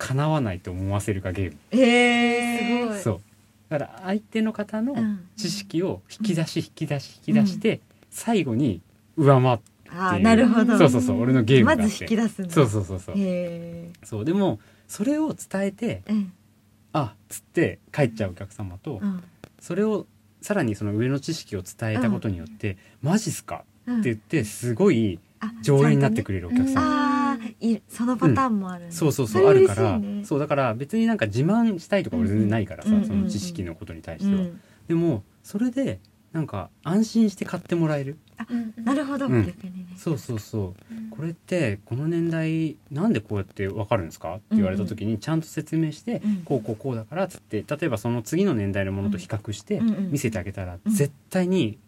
[0.00, 3.00] うん叶わないと思わせるかゲーム、えーすごい。
[3.00, 3.20] そう。
[3.68, 5.28] だから相手の方のうん。
[5.36, 7.80] 知識を引き出し引き出し引き出して、
[8.10, 8.80] 最後に
[9.16, 9.58] 上回っ
[9.90, 10.78] あーなるほど。
[10.78, 12.54] そうそうそう俺のゲームがまず引き出すんだ。
[12.54, 13.14] そうそうそうそう。
[13.18, 16.32] へそうでもそれを伝えてえうん。
[16.92, 19.22] あっつって帰っちゃうお客様と、うん。
[19.60, 20.06] それを
[20.40, 27.07] さらにその上の知識を伝えたことによって「マジっすか?」うんって言ってすごいあ常連になってくれれるお客様、
[27.88, 36.00] そのパターンもあるねそうそうそうれあるから、そうだから別になんか自慢したいとか俺全然ないからさ、うんうんその知識のことに対しては、うんでもそれで
[36.32, 38.18] なんか安心して買ってもらえる？
[38.84, 39.26] なるほど。
[39.26, 39.54] うん。
[39.96, 41.10] そうそうそう。
[41.10, 44.34] これってこの年代なんでこうやってわかるんですか？
[44.34, 46.42] って言われた時にちゃんと説明して、うん。
[46.44, 50.10] こうこうこうだからっつって例えばその次の年代のものと比較してうんうん。
[50.12, 50.92] 見せてあげたらうん。
[50.92, 51.78] 絶対に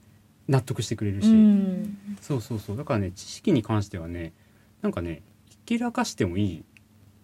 [0.48, 1.98] 納得してくれるし、うん。
[2.20, 2.76] そうそうそう。
[2.76, 4.32] だからね知識に関してはね
[4.80, 5.22] なんかね
[5.78, 6.64] らかしてもいい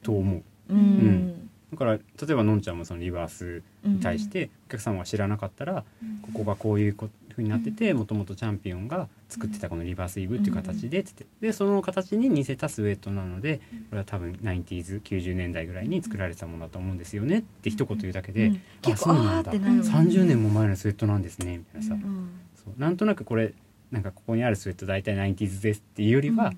[0.03, 0.43] と思う。
[0.71, 1.49] うん。
[1.73, 5.85] だから例えばのんちゃんもそのリバースに対してお客様が知らなかったら
[6.23, 11.27] ここがこういうこふうになっててもともとチャンピオンが作ってたこのリバースイーブっていう形でつって。
[11.41, 13.59] でその形に似せたスウェットなので
[13.91, 18.63] これは多分 90s90 年代ぐらいに作られてたものだと思うんですよねって一言言うだけで、うん。
[18.93, 19.51] あそうなんだ。
[19.51, 22.31] ってなるもんね30年も前のスウェットなんですねみたいなさ、うん。
[22.55, 22.81] そう。
[22.81, 23.53] なんとなくこれ
[23.91, 26.53] なんかここにあるスウェット大体 90s ですっていうよりは、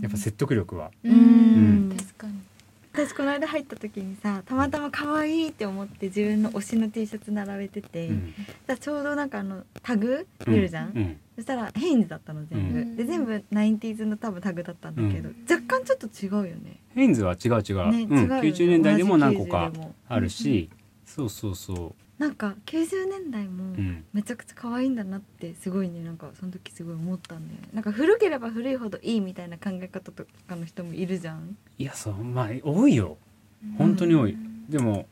[0.00, 0.90] やっぱ説得力は。
[1.04, 1.12] うん。
[1.12, 1.96] うん。
[1.96, 2.34] 確かに。
[2.94, 8.34] 私この間入った時にさたまたま可愛いって思って自分の推しの T シャツ並べてて、うん。
[8.78, 11.16] ちょうどなんかあのタグ見るじゃん、うん。
[11.36, 12.96] そしたらヘインズだったの全部、うん。
[12.96, 16.76] で全部 90s の多分タグだったんだけど、若干ちょっと違うよね。
[16.94, 19.94] ヘインズは違う違う、ね、うん、違うよね90年代でも何個同かじ90でも。
[20.08, 20.68] あるし、
[21.06, 26.02] そうそうそなんか90年代もう、うん、めちゃくちゃ可愛いんだなってすごいね。
[26.04, 27.68] なんかその時すごい思ったんだよね。
[27.72, 31.56] なんか古ければ古いほどいいみたいな考え方とかの人もいるじゃん。
[31.78, 33.16] いやそうまあ多いよ。
[33.78, 34.36] 本当に多い、
[34.68, 35.06] でも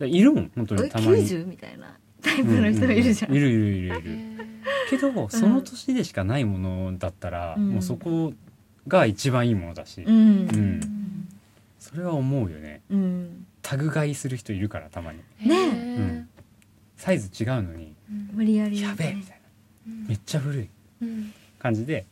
[0.00, 4.46] いるもん本当えにたまに、90みたいなタイプの人もいるじゃん、うういるいるいるいる
[4.90, 7.70] けどその年でしかないものだったら、うん。
[7.70, 8.32] もうそこ
[8.86, 10.14] が一番いいものだし、うん。
[10.14, 11.28] うん。
[11.80, 12.82] それは思うよね。
[12.90, 13.46] うん。
[13.62, 15.20] タグ買いする人いるからたまに。
[15.40, 15.68] ね。
[15.68, 16.25] ん
[16.96, 17.94] サイズ違うのに
[18.32, 19.40] 無理やりやべえみたい
[19.88, 20.08] な。
[20.08, 20.68] めっちゃ古い
[21.58, 22.04] 感じで。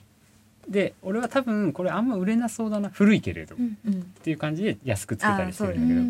[0.69, 2.89] で俺は多分これあんま売れなそうだな。
[2.91, 4.03] 古いけれど、っうん。
[4.23, 6.01] ていう感じで安くつけたりしてるんだけど。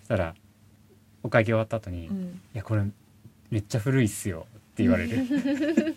[0.00, 0.34] そしたら
[1.22, 2.40] お会計終わった後に「いうん。
[2.54, 2.84] やこれ
[3.50, 5.18] めっちゃ古いっすよ」って言われる「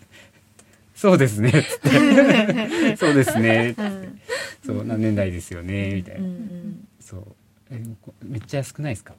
[0.94, 4.20] そうですね」っつって「そうですね」うん。
[4.64, 5.94] そう何年代ですよね。
[5.94, 6.28] みたいな、
[7.00, 7.26] そう。
[7.70, 9.14] えこめっちゃ安くないですか？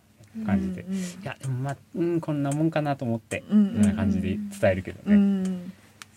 [0.45, 5.73] 感じで、うんうんいやでもまあうんこんなもんかなと思って、うんうんみたいな感じで伝えるけどうね、ん。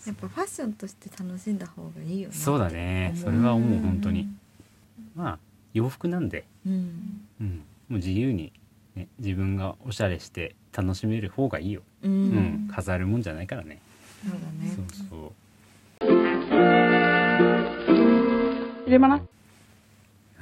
[0.07, 3.13] やっぱファッションとして楽しんだ方がいいよねそうだね。
[3.17, 4.29] それは思う本当に。
[5.15, 5.39] まあ
[5.73, 7.27] 洋服なんで、うん。
[7.41, 8.53] うん、もう自由に、
[8.95, 12.67] ね、自分がおしゃれして楽しめる方がいいよ、ううん。
[12.67, 13.81] ん飾るもんじゃないからね、
[14.23, 14.73] そうだね。
[14.77, 15.45] そうそう。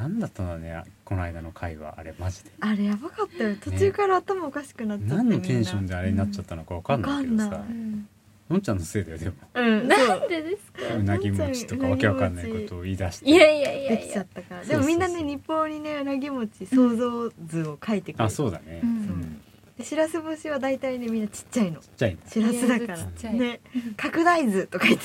[0.03, 0.09] な。
[0.09, 0.83] んだったんだね
[1.13, 2.51] この間の会話あれマジで。
[2.61, 3.55] あれやばかったよ。
[3.61, 7.45] 途中から頭おかしくなっちゃって何のテンションでであれになっちゃったのかわかんないけどさ。
[7.45, 8.09] わかん
[8.49, 9.35] のんちゃんのせいだよでも。
[9.55, 9.89] うん。
[9.89, 10.95] なんでですか？
[10.95, 13.31] うなぎ餅とかわけわかんないことを言い出して。
[13.31, 18.89] いやいやいやできちゃったからそうそうそうでもみんなね日報にねうなぎ餅想像図を書いてくれあるそうだね、うん。
[18.89, 19.43] うん。
[19.77, 21.81] でしらす干しは大体ねみんなちっちゃいの。
[21.81, 22.31] ちっちゃいの。
[22.31, 22.87] しらすだか
[23.23, 23.33] ら。
[23.33, 23.61] ね。
[23.99, 25.05] 拡大図とか言って。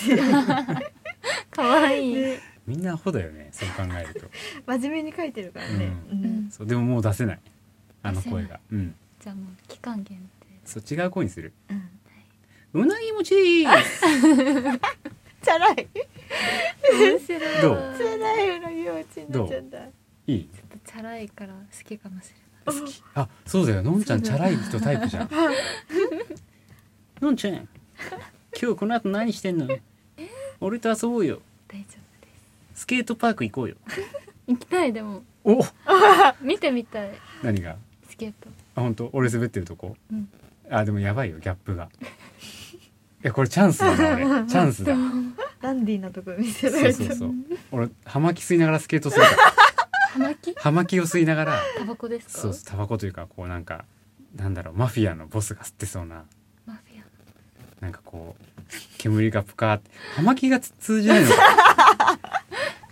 [1.52, 2.14] 可愛い。
[2.16, 4.28] ねみんなアホだよねそう考えると。
[4.68, 5.92] 真面目に書いてるからね。
[6.12, 6.50] ううん。
[6.52, 7.40] そうでももう出せない。
[8.04, 8.60] あの声が。
[8.72, 8.94] うん。
[9.20, 10.48] じゃあもう期間限定。
[10.66, 11.54] そう違う声にする。
[11.70, 11.90] うん。
[12.82, 13.40] うなぎ餅で
[13.86, 14.02] す
[15.42, 15.88] チャラい。
[16.94, 17.62] 面白い。
[17.62, 17.96] どう？
[17.98, 19.78] チャラいうなぎ餅になっちゃった。
[20.28, 20.50] いい？
[20.54, 22.94] ちょっとチャラいから好きかもしれない。
[23.16, 23.82] あそうだよ。
[23.82, 25.30] のんちゃんチャラい人タイプじゃん。
[27.22, 27.70] のんちゃん。
[28.62, 29.68] 今日この後何してんの？
[30.60, 31.42] 俺と遊ぼうよ。
[31.70, 32.07] 大丈夫
[32.78, 33.76] スケートパーク行こうよ。
[34.48, 35.24] 行きたいでも。
[35.44, 35.60] お！
[36.42, 37.10] 見てみたい。
[37.42, 37.76] 何が？
[38.08, 38.50] スケート。
[38.76, 39.10] あ本当？
[39.14, 40.30] 俺滑ってるとこ、うん。
[40.70, 41.90] あでもやばいよギャップが。
[42.00, 42.08] い
[43.24, 44.48] やこれチャンスだな俺。
[44.48, 44.96] チャンスだ。
[45.60, 47.32] ダンディーなとこ見せらそうれてそうそう。
[47.72, 49.38] 俺葉巻吸いながらスケートするから。
[50.14, 50.54] 葉巻？
[50.56, 51.60] 葉巻を吸いながら。
[51.80, 52.42] タバコですか？
[52.42, 53.86] そうタバコというかこうなんか
[54.36, 56.26] なんだろうマフィアのボスが吸ってそうな。
[56.68, 57.04] マフィア。
[57.82, 58.64] なんかこう
[59.00, 59.90] 煙がぷかーって。
[60.16, 62.44] 葉巻がつ通じないのか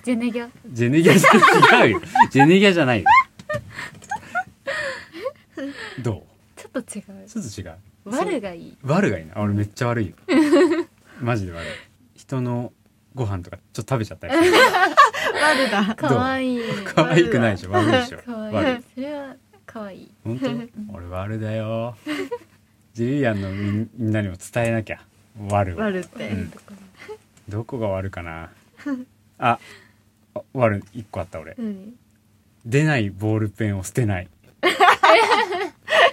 [0.05, 0.47] ジェネギャ？
[0.67, 2.01] ジェネギャじゃ違うよ。
[2.29, 3.09] ジェネギャじゃないよ。
[6.03, 6.23] ど
[6.55, 7.25] ちょっと違う。
[7.25, 7.75] うちょっと違う。
[8.11, 8.77] 悪がいい。
[8.83, 9.33] 悪がいいな。
[9.41, 10.13] 俺めっちゃ悪いよ。
[11.19, 11.67] マジで悪い。
[12.15, 12.71] 人の
[13.15, 14.57] ご飯とかちょっと食べちゃったりする。
[15.43, 15.95] 悪だ。
[15.97, 16.55] かわい。
[16.55, 17.71] い 可愛くないでしょ。
[17.71, 18.19] 悪いでしょ。
[18.19, 18.53] かわい。
[18.53, 18.83] 悪い。
[18.93, 19.97] それはかわい。
[20.03, 20.93] い本当？
[20.93, 21.97] 俺悪だよ。
[22.93, 25.01] ジリリアンのみんみんなにも伝えなきゃ。
[25.49, 25.79] 悪を。
[25.79, 26.53] 悪って、うん。
[27.49, 28.51] どこが悪かな。
[29.39, 29.57] あ
[30.35, 31.55] あ悪一個あった俺。
[31.57, 31.93] 何？
[32.65, 34.27] 出ないボールペンを捨てない。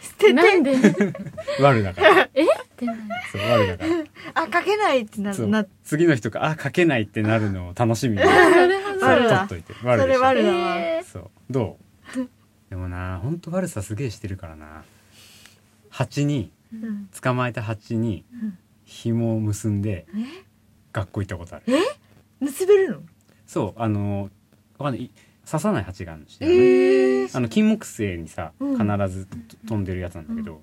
[0.03, 0.73] 捨ててなんで？
[1.61, 2.29] 悪だから。
[2.35, 2.99] 出ない
[3.33, 3.93] そう悪だから。
[4.35, 5.47] あ書けないってなそう。
[5.49, 9.01] な次の人があ書けないってなるのを楽しみに なるほど。
[9.01, 9.75] そう取っといて。
[9.85, 10.25] 悪それでしょ。
[10.25, 11.05] 悪だわ、えー。
[11.05, 11.31] そう。
[11.51, 11.79] ど
[12.17, 12.29] う？
[12.71, 14.85] でもなほんと悪さすげえしてるからな。
[15.91, 17.09] 蜂にうん。
[17.21, 18.59] 捕まえた蜂にうん。
[18.85, 20.45] 紐を結んでえ？
[20.93, 21.65] 学校行ったことある。
[22.41, 23.03] 結べるの？
[23.53, 24.31] そうあの
[24.79, 25.05] わかんない。
[25.05, 25.11] い
[25.45, 28.79] 刺さない蜂があるんですよ、ええあの金木犀にさうん。
[28.79, 29.27] 必ず
[29.67, 30.63] 飛んでるやつなんだけど、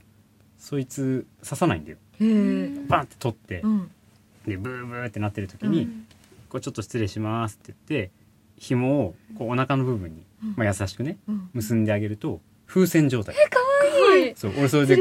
[0.58, 1.98] そいつ刺さないんだよ。
[2.20, 3.92] へえバンって取ってうん。
[4.48, 6.08] でブーブーってなってる時に、うん。
[6.50, 8.12] こうちょっと失礼しますって言って
[8.58, 10.54] 紐をこうお腹の部分に、うん。
[10.58, 11.50] まあ、優しくねうん。
[11.54, 13.36] 結んであげると風船状態。
[13.36, 13.42] は
[14.18, 14.96] いそう俺それで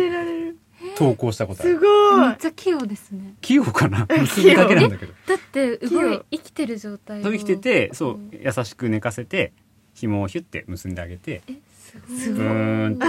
[0.98, 1.86] 投稿したことあするご
[2.24, 2.26] い。
[2.28, 3.34] めっちゃ器用ですね。
[3.40, 4.06] 器用かな？
[4.08, 5.12] 結ぶだけなんだけど。
[5.26, 7.22] だって器動い用生きてる状態を。
[7.22, 9.52] そう生きててそううん優しく寝かせて
[9.94, 11.42] 紐をヒュッて結んであげて。
[11.48, 12.18] えすごい。
[12.18, 13.06] すブーンって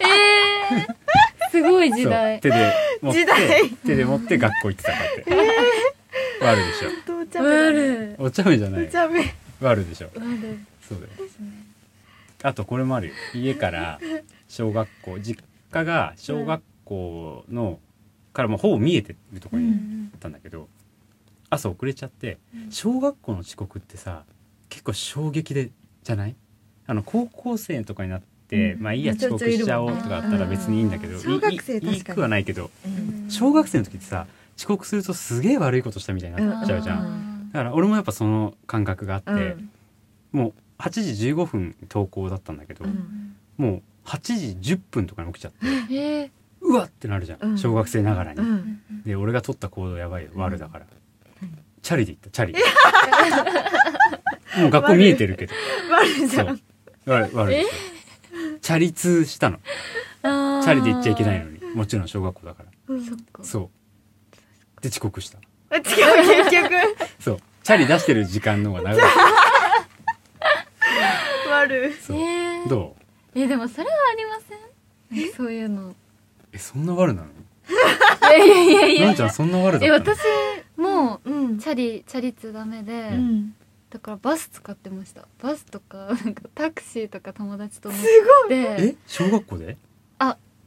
[0.00, 2.12] えー、すごい時そう。
[2.12, 3.70] 代手で持って時代。
[3.70, 5.24] 手で持って学校行ってたって。
[6.40, 6.90] 悪でしょ。
[7.06, 8.86] とお茶目お茶目じゃない。
[8.86, 9.34] お茶目。
[9.60, 10.10] 悪でしょ。
[10.14, 10.22] 悪
[10.88, 11.10] そうだよ。
[12.44, 13.14] あとこれもあるよ。
[13.34, 13.98] 家から
[14.48, 15.42] 小学校実
[15.72, 17.78] 家が小学校の
[18.32, 20.68] からもうほぼ見えてるところにあったんだけど、
[21.50, 22.38] 朝遅れちゃって
[22.70, 24.24] 小学校の遅刻ってさ
[24.68, 25.70] 結構衝撃で
[26.02, 26.36] じゃない？
[26.86, 28.82] あの高校生とかになって、うん。
[28.82, 32.04] まあいいや遅刻しちゃおうとかだったら別にいいんだけど、小学生確かに。
[32.16, 33.30] くはないけどうん。
[33.30, 37.10] 小学生の時ってさ遅刻するとすげえ悪いことしたみたいになっちゃうじゃん、う
[37.48, 37.50] ん。
[37.52, 39.70] だから俺もやっぱその感覚があって、うん。
[40.32, 43.36] もう8時15分登校だったんだけど、うん。
[43.56, 45.66] もう8時10分とかに起きちゃって。
[45.94, 46.30] えー
[46.68, 47.58] うわってなるじゃん、うん。
[47.58, 48.80] 小学生ながらに、うん。
[49.04, 50.30] で俺が取った行動やばいよ。
[50.36, 50.86] 悪だから、
[51.42, 51.58] うん。
[51.82, 52.30] チャリで行った。
[52.30, 52.54] チャリ。
[54.60, 55.54] もう学校見えてるけど。
[55.90, 56.60] 悪じゃん。
[57.06, 57.68] 悪悪でしょ
[58.60, 59.58] チャリ通したの。
[60.22, 61.58] チャリで行っちゃいけないのに。
[61.74, 62.68] もちろん小学校だから。
[62.88, 63.04] うん。
[63.42, 63.70] そ
[64.78, 64.82] う。
[64.82, 65.38] で遅刻した。
[65.70, 65.96] あ違う結
[66.62, 66.74] 局。
[67.20, 67.38] そう。
[67.62, 69.10] チャリ出してる時間の方が長い。
[71.50, 71.92] 悪。
[72.00, 72.96] そう、えー、ど
[73.34, 73.38] う？
[73.38, 74.54] えでもそれはありませ
[75.28, 75.32] ん？
[75.32, 75.94] そういうの
[76.52, 77.28] えそんな悪なの？
[77.28, 79.06] いやいやいやいや。
[79.06, 80.16] のんちゃんそんな悪だえったの？
[80.16, 80.20] 私
[80.76, 81.58] もうん。
[81.58, 83.54] チャリチャリ通ダメで、うん。
[83.90, 85.26] だからバス使ってました。
[85.42, 88.04] バスとかなんかタクシーとか友達と乗っす
[88.42, 88.48] ごい。
[88.50, 89.76] てえ小学校で？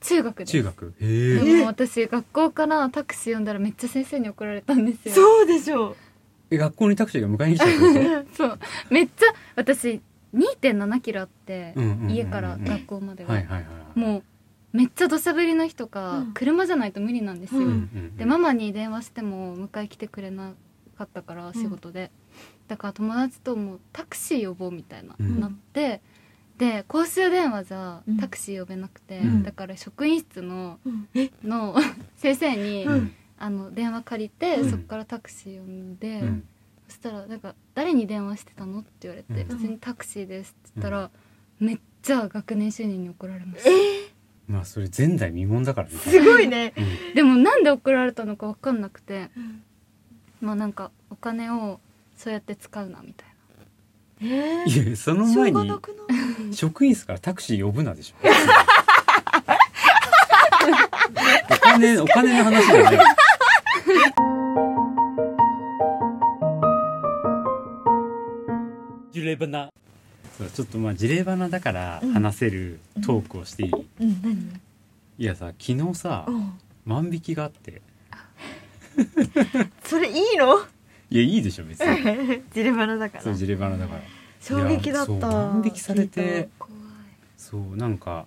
[0.04, 0.52] 中学です。
[0.54, 0.94] 中学？
[1.00, 1.40] へえ。
[1.40, 5.14] でも私学校からタクシー呼んだらめっちゃ先生に怒られたんですよ。
[5.14, 5.96] そうでしょう。
[6.50, 7.84] え学校にタクシーが迎えに来たってこ
[8.26, 8.34] と？
[8.36, 8.60] そう。
[8.90, 10.02] めっちゃ私
[10.36, 13.64] 2.7キロあって、うんうんうんうん家から学校までが、はいはいは
[13.96, 14.00] い。
[14.00, 14.24] もう
[14.74, 16.34] めっちゃ土砂降りの日とか、うん。
[16.34, 17.68] 車じゃないと無理なんですよ、うん。
[17.68, 20.54] うんうんでママに電話しても迎え来てくれな
[20.98, 22.12] かったから仕事で、
[22.68, 25.40] だから友達ともうタクシー呼ぼうみたいな、うん。
[25.40, 26.02] なって。
[26.58, 28.18] で公衆電話じゃうん。
[28.18, 29.44] タクシー呼べなくて、うん。
[29.44, 31.08] だから職員室のうん。
[31.16, 31.32] え？
[31.44, 31.76] の
[32.18, 33.12] 先生に、うん。
[33.40, 34.70] あの電話借りて、うん。
[34.70, 36.48] そっからタクシー呼んで、うん。
[36.88, 39.48] そしたらなんか「誰に電話してたの?」って言われて「うん。
[39.48, 41.10] 別にタクシーです」って言ったら、
[41.60, 43.70] めっちゃ学年主任に怒られました
[44.52, 45.96] まあそれ前代未聞だからね。
[45.96, 46.74] すごいね。
[46.78, 47.16] うん。
[47.16, 49.30] でもなんで怒られたのか分かんなくて。
[49.38, 49.64] うん。
[50.42, 51.80] まあなんかお金を
[52.18, 53.28] そうやって使うなみたい
[54.24, 55.72] えいやその前に
[56.54, 58.16] 職員室からタクシー呼ぶなでしょ。
[61.50, 63.00] お金お金の話じゃない。
[69.12, 69.70] ジレバナ
[70.38, 74.60] そうちょっとまあジレバナだから話せるトークをしていい、うん何？
[75.18, 76.54] いやさ昨日さうん。
[76.86, 77.82] 万引きがあって。
[79.84, 80.58] それいいの？
[81.12, 82.42] いやいいでしょ別に。
[82.54, 83.24] ジレバナだから。
[83.24, 84.02] そうジレバナだから。
[84.42, 85.12] 衝撃だった。
[85.12, 86.50] いやそう万引きされて。
[86.58, 86.74] 怖い。
[87.38, 88.26] そうなんか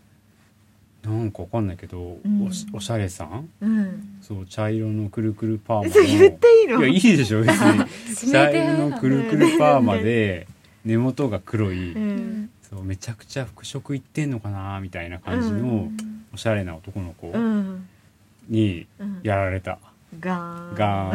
[1.02, 2.46] なんかわかんないけど、うん。
[2.46, 3.48] おしおしゃれさん？
[3.60, 4.18] たうん。
[4.22, 5.90] そう茶色のくるくるパーマの。
[5.92, 6.78] それ言っていいの？
[6.78, 7.78] いやいいでしょ別に。
[8.08, 10.46] 指茶名手色のくるくるパーマで
[10.84, 12.16] 根元が黒い、ううん。
[12.44, 15.90] んそうめちゃくちゃ服飾いってんのかなみたいな感じうの
[16.32, 17.86] おしゃれな男の子うん。
[18.48, 19.20] にうん。
[19.22, 19.78] やられた、
[20.20, 20.74] ガーン。
[20.74, 21.12] が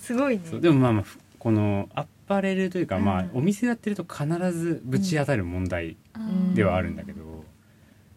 [0.00, 0.42] すごいね。
[0.44, 6.54] そうでもまあまあふこのアパレルというか、まあうんお店やってると必ずぶち当たる問題ん。
[6.54, 7.44] ではあるんだけど、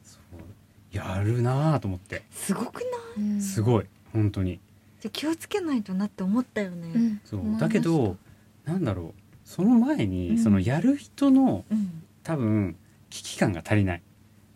[0.03, 2.23] そうやるなぁと思って。
[2.31, 2.81] すごく
[3.17, 3.41] ない？
[3.41, 4.59] すごい本当に。
[5.01, 7.19] じゃあ気をつけないとなって思ったよね。
[7.25, 8.15] そうだけど
[8.63, 10.37] なんだろうその前に、うん。
[10.37, 12.03] そのやる人のうん。
[12.23, 12.75] 多分
[13.11, 14.01] 危機感が足りない。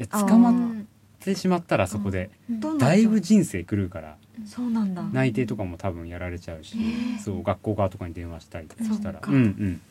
[0.10, 0.54] 捕まっ
[1.19, 2.32] てしまったらそこで
[2.80, 5.04] だいぶ人生狂うからそうなんだ。
[5.04, 6.82] 内定とかも多分やられちゃうし、へ
[7.15, 9.21] えそう学校側とかに電話したりとかしたら。
[9.25, 9.82] うん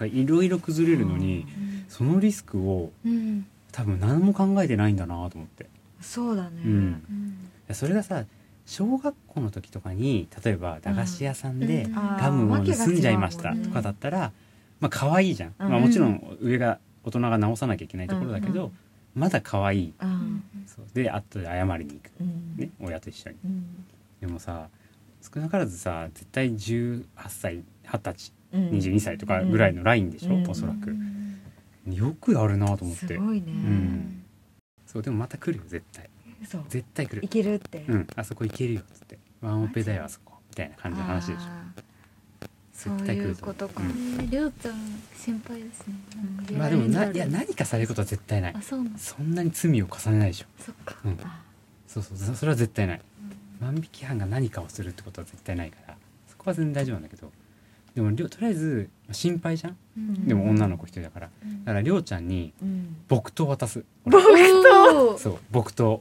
[0.00, 0.08] うん。
[0.08, 1.46] いろいろ崩れるのに
[1.88, 3.46] そのリスクをうん。
[3.72, 5.66] 多分何も考えてないんだなと思って。
[6.00, 6.50] そうだね。
[6.64, 6.72] うん。
[7.68, 7.74] うん。
[7.74, 8.24] それがさ
[8.66, 14.32] 小学校の時とかに例えば駄菓子屋さんでガムを盗んじゃいましたとかだったら
[14.80, 15.70] まあ可愛いじゃん、うん。
[15.70, 18.72] まあ、もちろん上が大人が直さなきゃいけないところだけど、うん。
[19.14, 19.94] まだ可愛い。
[20.00, 20.86] うんそう。
[20.94, 22.56] で後で謝りに行く、うん。
[22.56, 23.36] ね、親と一緒に。
[23.44, 23.86] うん。
[24.20, 24.68] でもさ
[25.22, 28.68] 少なからずさ絶対18歳20歳うん。
[28.70, 30.50] 22歳とかぐらいのラインでしょ、うん。
[30.50, 30.94] おそらく、
[31.90, 33.06] よくやるなと思って。
[33.06, 33.52] すごいね。
[33.52, 34.24] ん。
[34.86, 36.08] そうでもまた来るよ絶対
[36.46, 36.64] そう。
[36.68, 37.24] 絶対来る。
[37.24, 37.84] いけるって。
[37.88, 38.06] うん。
[38.16, 39.18] あそこ行けるよっつって。
[39.40, 40.34] ワンオペだよあそこ。
[40.50, 41.82] みたいな感じの話でしょ。
[42.72, 43.54] 絶対来いうると思う。
[43.54, 43.82] ことか。
[43.82, 44.30] うん。
[44.30, 44.74] りょうちゃん
[45.16, 45.94] 心配ですね。
[46.36, 46.46] なん。
[46.46, 48.54] かまあでもないや何かされることは絶対ない。
[48.56, 50.46] あそうなんそんなに罪を重ねないでしょ。
[50.58, 50.96] そっか。
[51.04, 51.18] うん。
[51.22, 51.42] あ
[51.86, 52.18] そうそう。
[52.18, 53.00] そそれは絶対ない。
[53.60, 55.96] 万引き犯が何かをするってことは絶対ないから。
[56.26, 57.30] そこは全然大丈夫なんだけど。
[57.94, 59.76] でもりょとりあえずまあ心配じゃん。
[59.96, 60.26] うん。
[60.26, 61.26] でも女の子一人だから。
[61.26, 61.32] だ
[61.66, 62.96] からりょうちゃんにうん。
[63.08, 63.84] 木刀渡す。
[64.04, 65.16] 木刀。
[65.18, 65.38] そう。
[65.52, 65.90] 木刀。
[65.92, 66.00] いい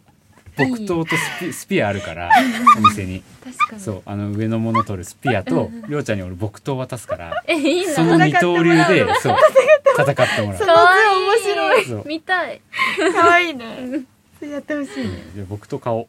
[0.57, 2.29] 木刀とスピスピアあるから
[2.77, 3.23] お店に。
[3.43, 3.81] 確かに。
[3.81, 7.93] そうあの上のもの取るスピアとりょうちゃんに俺木刀渡すからえいいな。
[7.93, 9.37] その二刀流でそう
[9.97, 11.85] 戦ってもらそうの面白い。
[11.85, 12.03] そう。
[12.07, 12.61] 見たい。
[13.13, 13.65] 可愛いね。
[14.41, 15.23] やってほしいね。
[15.35, 16.07] じゃあ僕と顔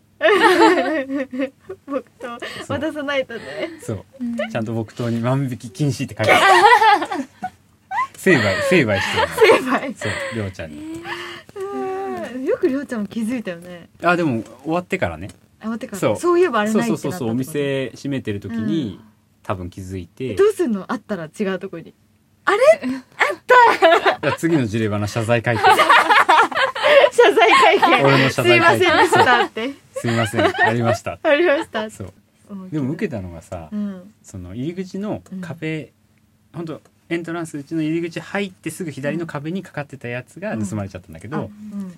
[1.86, 2.26] 僕と
[2.66, 2.78] そう。
[2.78, 3.40] 渡さないとね。
[3.80, 4.04] そう。
[4.20, 4.36] うん。
[4.36, 7.24] ちゃんと木刀に万引き禁止って書いてある。
[8.16, 9.28] 成敗成敗してる。
[9.62, 9.94] 成敗。
[9.94, 11.02] そうりょうちゃんに
[12.64, 13.90] くりょうちゃんも気づいたよね。
[14.02, 15.28] あでも終わってからね。
[15.60, 15.98] あ待ってから。
[15.98, 16.16] そう。
[16.16, 19.00] そういえばあれそうないってなったそうそうそうお店閉めてる時に、
[19.42, 20.34] 多分気づいて。
[20.34, 20.90] どうすんの？
[20.90, 21.84] あったら違うとこに。
[21.84, 25.60] じゃあ次の事例話謝罪会見。
[25.64, 25.70] 謝
[27.34, 28.04] 罪会見。
[28.04, 28.60] 俺の謝すい罪会見。
[28.60, 29.70] ませんでしたって。
[29.92, 30.66] すいません。
[30.66, 31.18] ありました。
[31.22, 31.90] ありました。
[31.90, 32.12] そう。
[32.70, 34.14] でも受けたのがさ、うん。
[34.22, 35.92] その入り口の壁、
[36.54, 41.92] 本当エントランスうちの入り口入ってすぐ左の壁にかかってたやつが盗まれちゃったんだけあどう、ん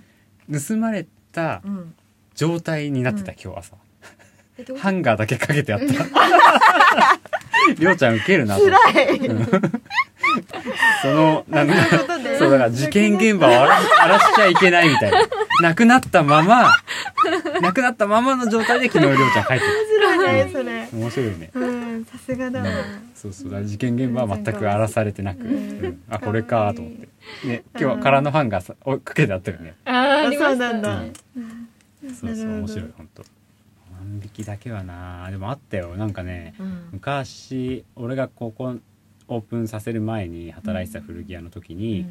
[0.50, 1.94] 盗まれたうん。
[2.34, 3.38] 状態になってた、うん。
[3.42, 3.76] 今日朝。
[4.58, 5.86] えどうハンガーだけかけてあった。
[7.78, 8.62] りょうちゃん受けるなと。
[8.62, 9.70] 思って辛い。
[11.02, 11.74] そのなんだ
[12.38, 15.18] そうだから事件現場を荒ら荒らしちゃいけないみたいな
[15.62, 16.70] なくなったまま
[17.60, 20.88] なくなったままの状態で昨日りょうちゃん帰って面白いねそれ。
[21.00, 21.50] 面白いね。
[21.54, 22.66] うんさすがだわ。
[22.66, 22.74] うん。
[23.14, 23.64] そうそう。
[23.64, 27.08] 事件現場は全く荒らされてなく、あこれかと思って。
[27.46, 29.74] ね今日は空のハンガーさおかけてあったよね。
[29.84, 31.02] あーあそうなんだ。
[32.02, 33.22] そうそう面白い本当。
[33.92, 35.28] 万引きだけはな。
[35.30, 35.96] でもあったよ。
[35.96, 36.88] なんかねうん。
[36.92, 38.76] 昔俺がここ
[39.28, 42.06] オープンさせる前に働いてた古着屋の時に、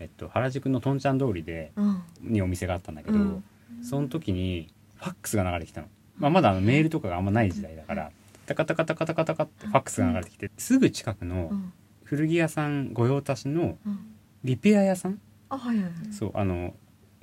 [0.00, 2.02] えっと、原宿のとんちゃん通りでうん。
[2.20, 3.44] にお店があったんだけど、うん。
[3.82, 8.10] その時にファックスが流れてきたの、まあ、まだあのメールとかがあんまない時代だから
[8.46, 11.72] タカタカタカタカタカってファックスが流れてきてすぐ近くのうん。
[12.04, 13.98] 古着屋さん御用達のうん。
[14.44, 15.20] リペア屋さん？
[15.48, 15.92] あはいはいはい。
[16.12, 16.74] そうあの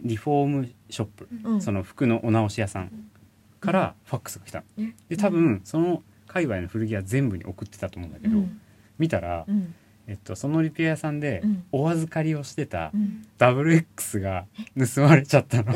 [0.02, 1.62] リフォームショップ、うん。
[1.62, 2.92] その服のお直し屋さん
[3.62, 4.66] からファックスが来たの。
[4.78, 8.60] えで多分その界隈の古着屋全部に送ってたと思うんだけど、うん。
[9.00, 9.74] 見たら、うん
[10.08, 11.63] えっと、そのリペア屋さんでうん。
[11.72, 13.26] お預かりをしてたうん。
[13.38, 14.46] ダブル X が
[14.78, 15.74] 盗まれちゃったの。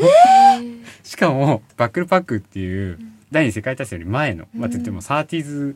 [1.04, 3.00] しかもバックルパックっていう
[3.32, 4.72] 第二次世界大戦より前の、まあ、うん。
[4.72, 5.76] といってもサーティーズ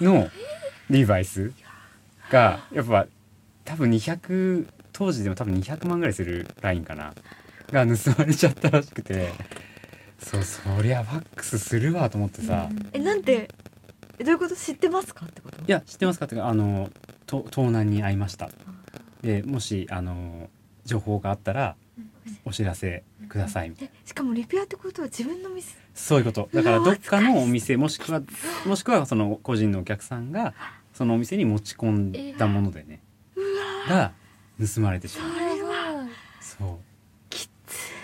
[0.00, 0.28] の
[0.90, 1.52] リーバイス
[2.30, 3.06] がやっぱ
[3.64, 7.14] 多分200当時でも多分200万ぐらいするラインかな
[7.70, 9.32] が盗まれちゃったらしくて。
[10.24, 13.50] そうそりゃファックスするわと思ってさ、えなんて
[14.18, 14.56] えどういうこと？
[14.56, 15.58] 知ってますかってこと？
[15.58, 16.90] いや知ってますかってかあの
[17.26, 18.50] と盗難に遭いました。
[19.22, 20.48] でもしあの
[20.84, 21.76] 情報があったら
[22.44, 23.92] お知らせくださいみたいな。
[23.94, 25.76] えしかもリペアってことは自分の店？
[25.94, 26.48] そういうこと。
[26.52, 28.22] だからどっかのお店もしくは
[28.66, 30.54] もしくはその個人のお客さんが
[30.92, 31.90] そのお店に持ち込
[32.34, 33.00] んだものでね
[33.88, 34.12] が
[34.74, 35.30] 盗まれてしまう。
[35.30, 36.06] あれは。
[36.40, 36.78] そ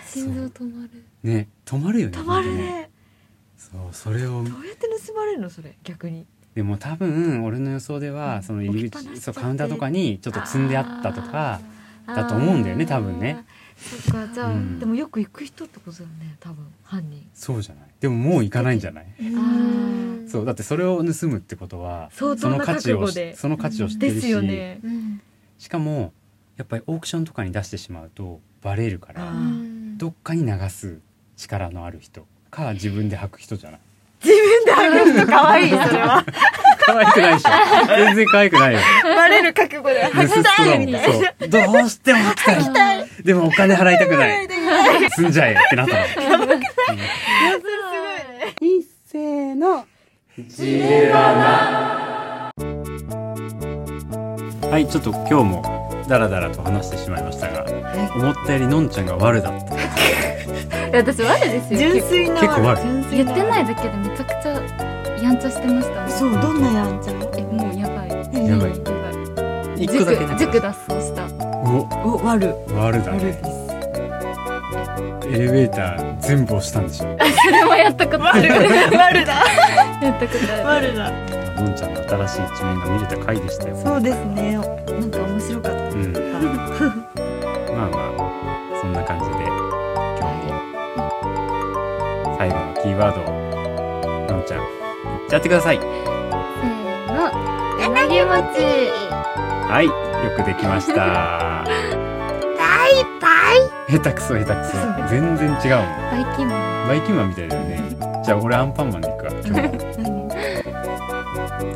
[0.07, 1.05] 心臓止まる。
[1.23, 2.90] うね止まるよね止まるね
[3.71, 6.25] そうそれをどうやって盗まれるのそれ逆に？
[6.55, 11.61] でも多分俺の予想ではその入り口そうカウンターとかにちょっと積んであったとか
[12.05, 13.45] だと思うんだよね多分ね。
[13.77, 14.79] そっかじゃあ、うん。
[14.79, 17.25] でもよく行く人ってことだよね多分犯人。
[17.33, 17.85] そうじゃない？
[17.99, 19.05] でももう行かないんじゃない？
[19.19, 25.21] うんそうだってそれを盗むってことはその価値をその価値を知ってるし、うん。
[25.57, 26.11] しかも
[26.57, 29.31] やっぱりオークションとかに出してしまうとバレるから
[29.97, 30.99] どっかに流す
[31.37, 33.79] 力のある人か自分で履く人じゃない。
[34.23, 36.23] 自分で履く人可愛いそれは。
[36.85, 37.49] 可愛くないでしょ。
[37.87, 38.79] 全然可愛くないよ。
[39.03, 40.99] バレる覚悟で盗人だもんそ
[41.45, 41.49] う。
[41.49, 43.07] どうしても履きたい。
[43.23, 44.47] でもお金払いたくない。
[45.15, 46.03] 住んじゃえってなったの。
[48.59, 49.85] 一斉の
[54.69, 57.65] はいちょっと今日もダラダラと話してしまいましたが、
[58.15, 59.75] 思ったよりのんちゃんが悪だった
[60.93, 61.79] 私我ですよ。
[61.79, 62.83] 純粋な結構悪い。
[63.17, 64.51] 言ってないだけでめちゃくちゃ
[65.23, 66.05] やんちゃしてました。
[66.05, 67.13] ねそうどんなやんちゃ？
[67.37, 68.09] えもうやばい。
[68.09, 68.69] ややばい。
[68.71, 68.75] ば
[69.77, 69.83] い。
[69.83, 71.25] 一個だけね塾塾脱走した。
[71.63, 71.87] お。
[72.03, 73.41] お悪悪だね。
[75.33, 77.05] エレベーター全部押したんでしょ。
[77.45, 78.51] それもやったことある。
[78.51, 79.33] 悪だ
[80.03, 80.89] やったことある。
[80.89, 81.11] 悪だ
[81.61, 83.75] のんちゃんの新しい一面が見れた回でしたよ。
[83.77, 84.53] そうですね。
[84.55, 84.63] なん
[85.09, 85.77] か面白かった。
[85.77, 86.13] うん。
[86.13, 86.19] ま
[87.85, 88.31] あまあ
[88.81, 94.59] そんな感じでーワードをのんちゃん。
[94.59, 95.79] 言っちゃってください。
[95.79, 95.89] せー
[97.13, 97.31] の。
[97.79, 98.91] 柳餅。
[99.69, 99.91] はいよ
[100.35, 101.65] くできました。
[103.91, 104.77] 下手くそ下手くそ。
[105.09, 105.85] 全然違うもん。
[106.11, 106.87] バイキンマン。
[106.87, 107.81] バイキンマンみたいだよね。
[108.23, 109.67] じゃあ俺アンパンマンでいくわ今日。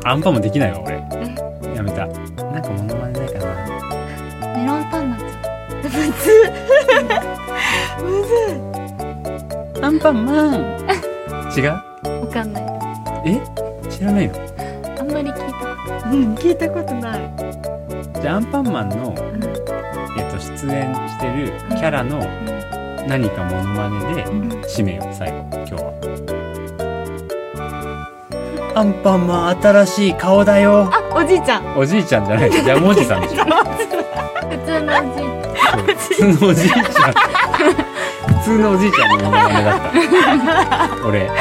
[0.08, 0.94] アンパンマンできないわ俺。
[1.74, 2.06] やめた。
[2.06, 2.14] な
[2.58, 3.44] んかモノマネないかな。
[4.56, 5.26] メロンパンナちゃ
[8.02, 8.32] むず
[9.74, 10.75] い アンパンマン
[11.56, 11.70] 違う？
[11.70, 12.64] んわかんない。
[13.24, 13.40] え？
[13.88, 14.34] 知らないの？
[14.98, 17.34] あんまり聞いたこうん聞いたことない。
[18.20, 19.14] じゃあアンパンマンの、
[20.18, 22.18] えっと、出演してるキャラの
[23.08, 24.24] 何かモノマネで
[24.68, 25.92] 締めよう最後今日は。
[28.76, 30.90] アンパンマン新しい顔だよ。
[30.92, 31.78] あおじいちゃん。
[31.78, 32.50] おじいちゃんじゃない。
[32.50, 33.44] ジャムおじさんでしょ。
[33.46, 33.50] と
[34.50, 35.86] 普通のおじいそう。
[35.86, 36.82] 普通のおじいちゃん。
[36.82, 36.92] 普
[38.46, 39.90] 通のおじいちゃんのモノマネだった。
[41.04, 41.34] 俺今。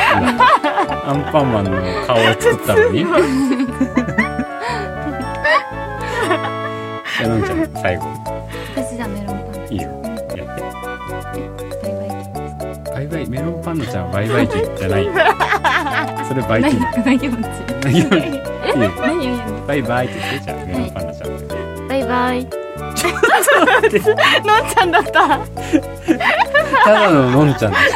[1.07, 1.73] アンパンマンの
[2.07, 3.05] 顔を作ったのに。
[3.05, 8.07] じゃあのんちゃん最後。
[8.75, 10.41] 私じゃあメロンパンナいいよやって。
[12.91, 13.29] バイバイ。
[13.29, 15.05] メロンパンナちゃんはバイバイキンじゃない。
[15.05, 15.11] よ
[16.27, 16.75] それバイキ
[19.67, 21.55] バイバイって言ってじゃんメロンパンナちゃんって。
[21.87, 22.43] バイバイ。
[23.55, 25.39] のんちゃんだった
[26.83, 27.91] ただののんちゃんでし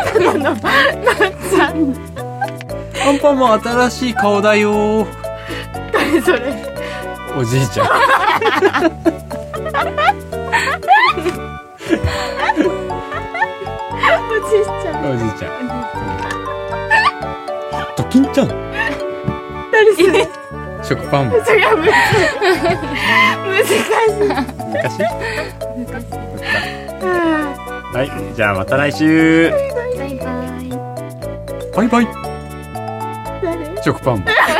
[1.57, 1.67] た
[3.07, 5.07] アンパンマン新しい顔だよ。
[5.91, 6.39] 誰それ。
[7.37, 7.87] おじいちゃん。
[7.87, 7.89] お
[14.49, 15.03] じいちゃん。
[15.05, 15.51] おじいちゃん。
[17.97, 18.47] ドキンちゃん。
[19.71, 20.39] 誰それ。
[20.83, 21.91] 食パンマンそりゃむず
[24.63, 25.58] 難しい
[27.99, 29.51] はいじゃあまた来週。
[29.51, 30.23] バイバ
[30.61, 30.69] イ。
[31.75, 32.07] バイバイ。
[33.43, 33.83] 誰？
[33.83, 34.58] 食パンマン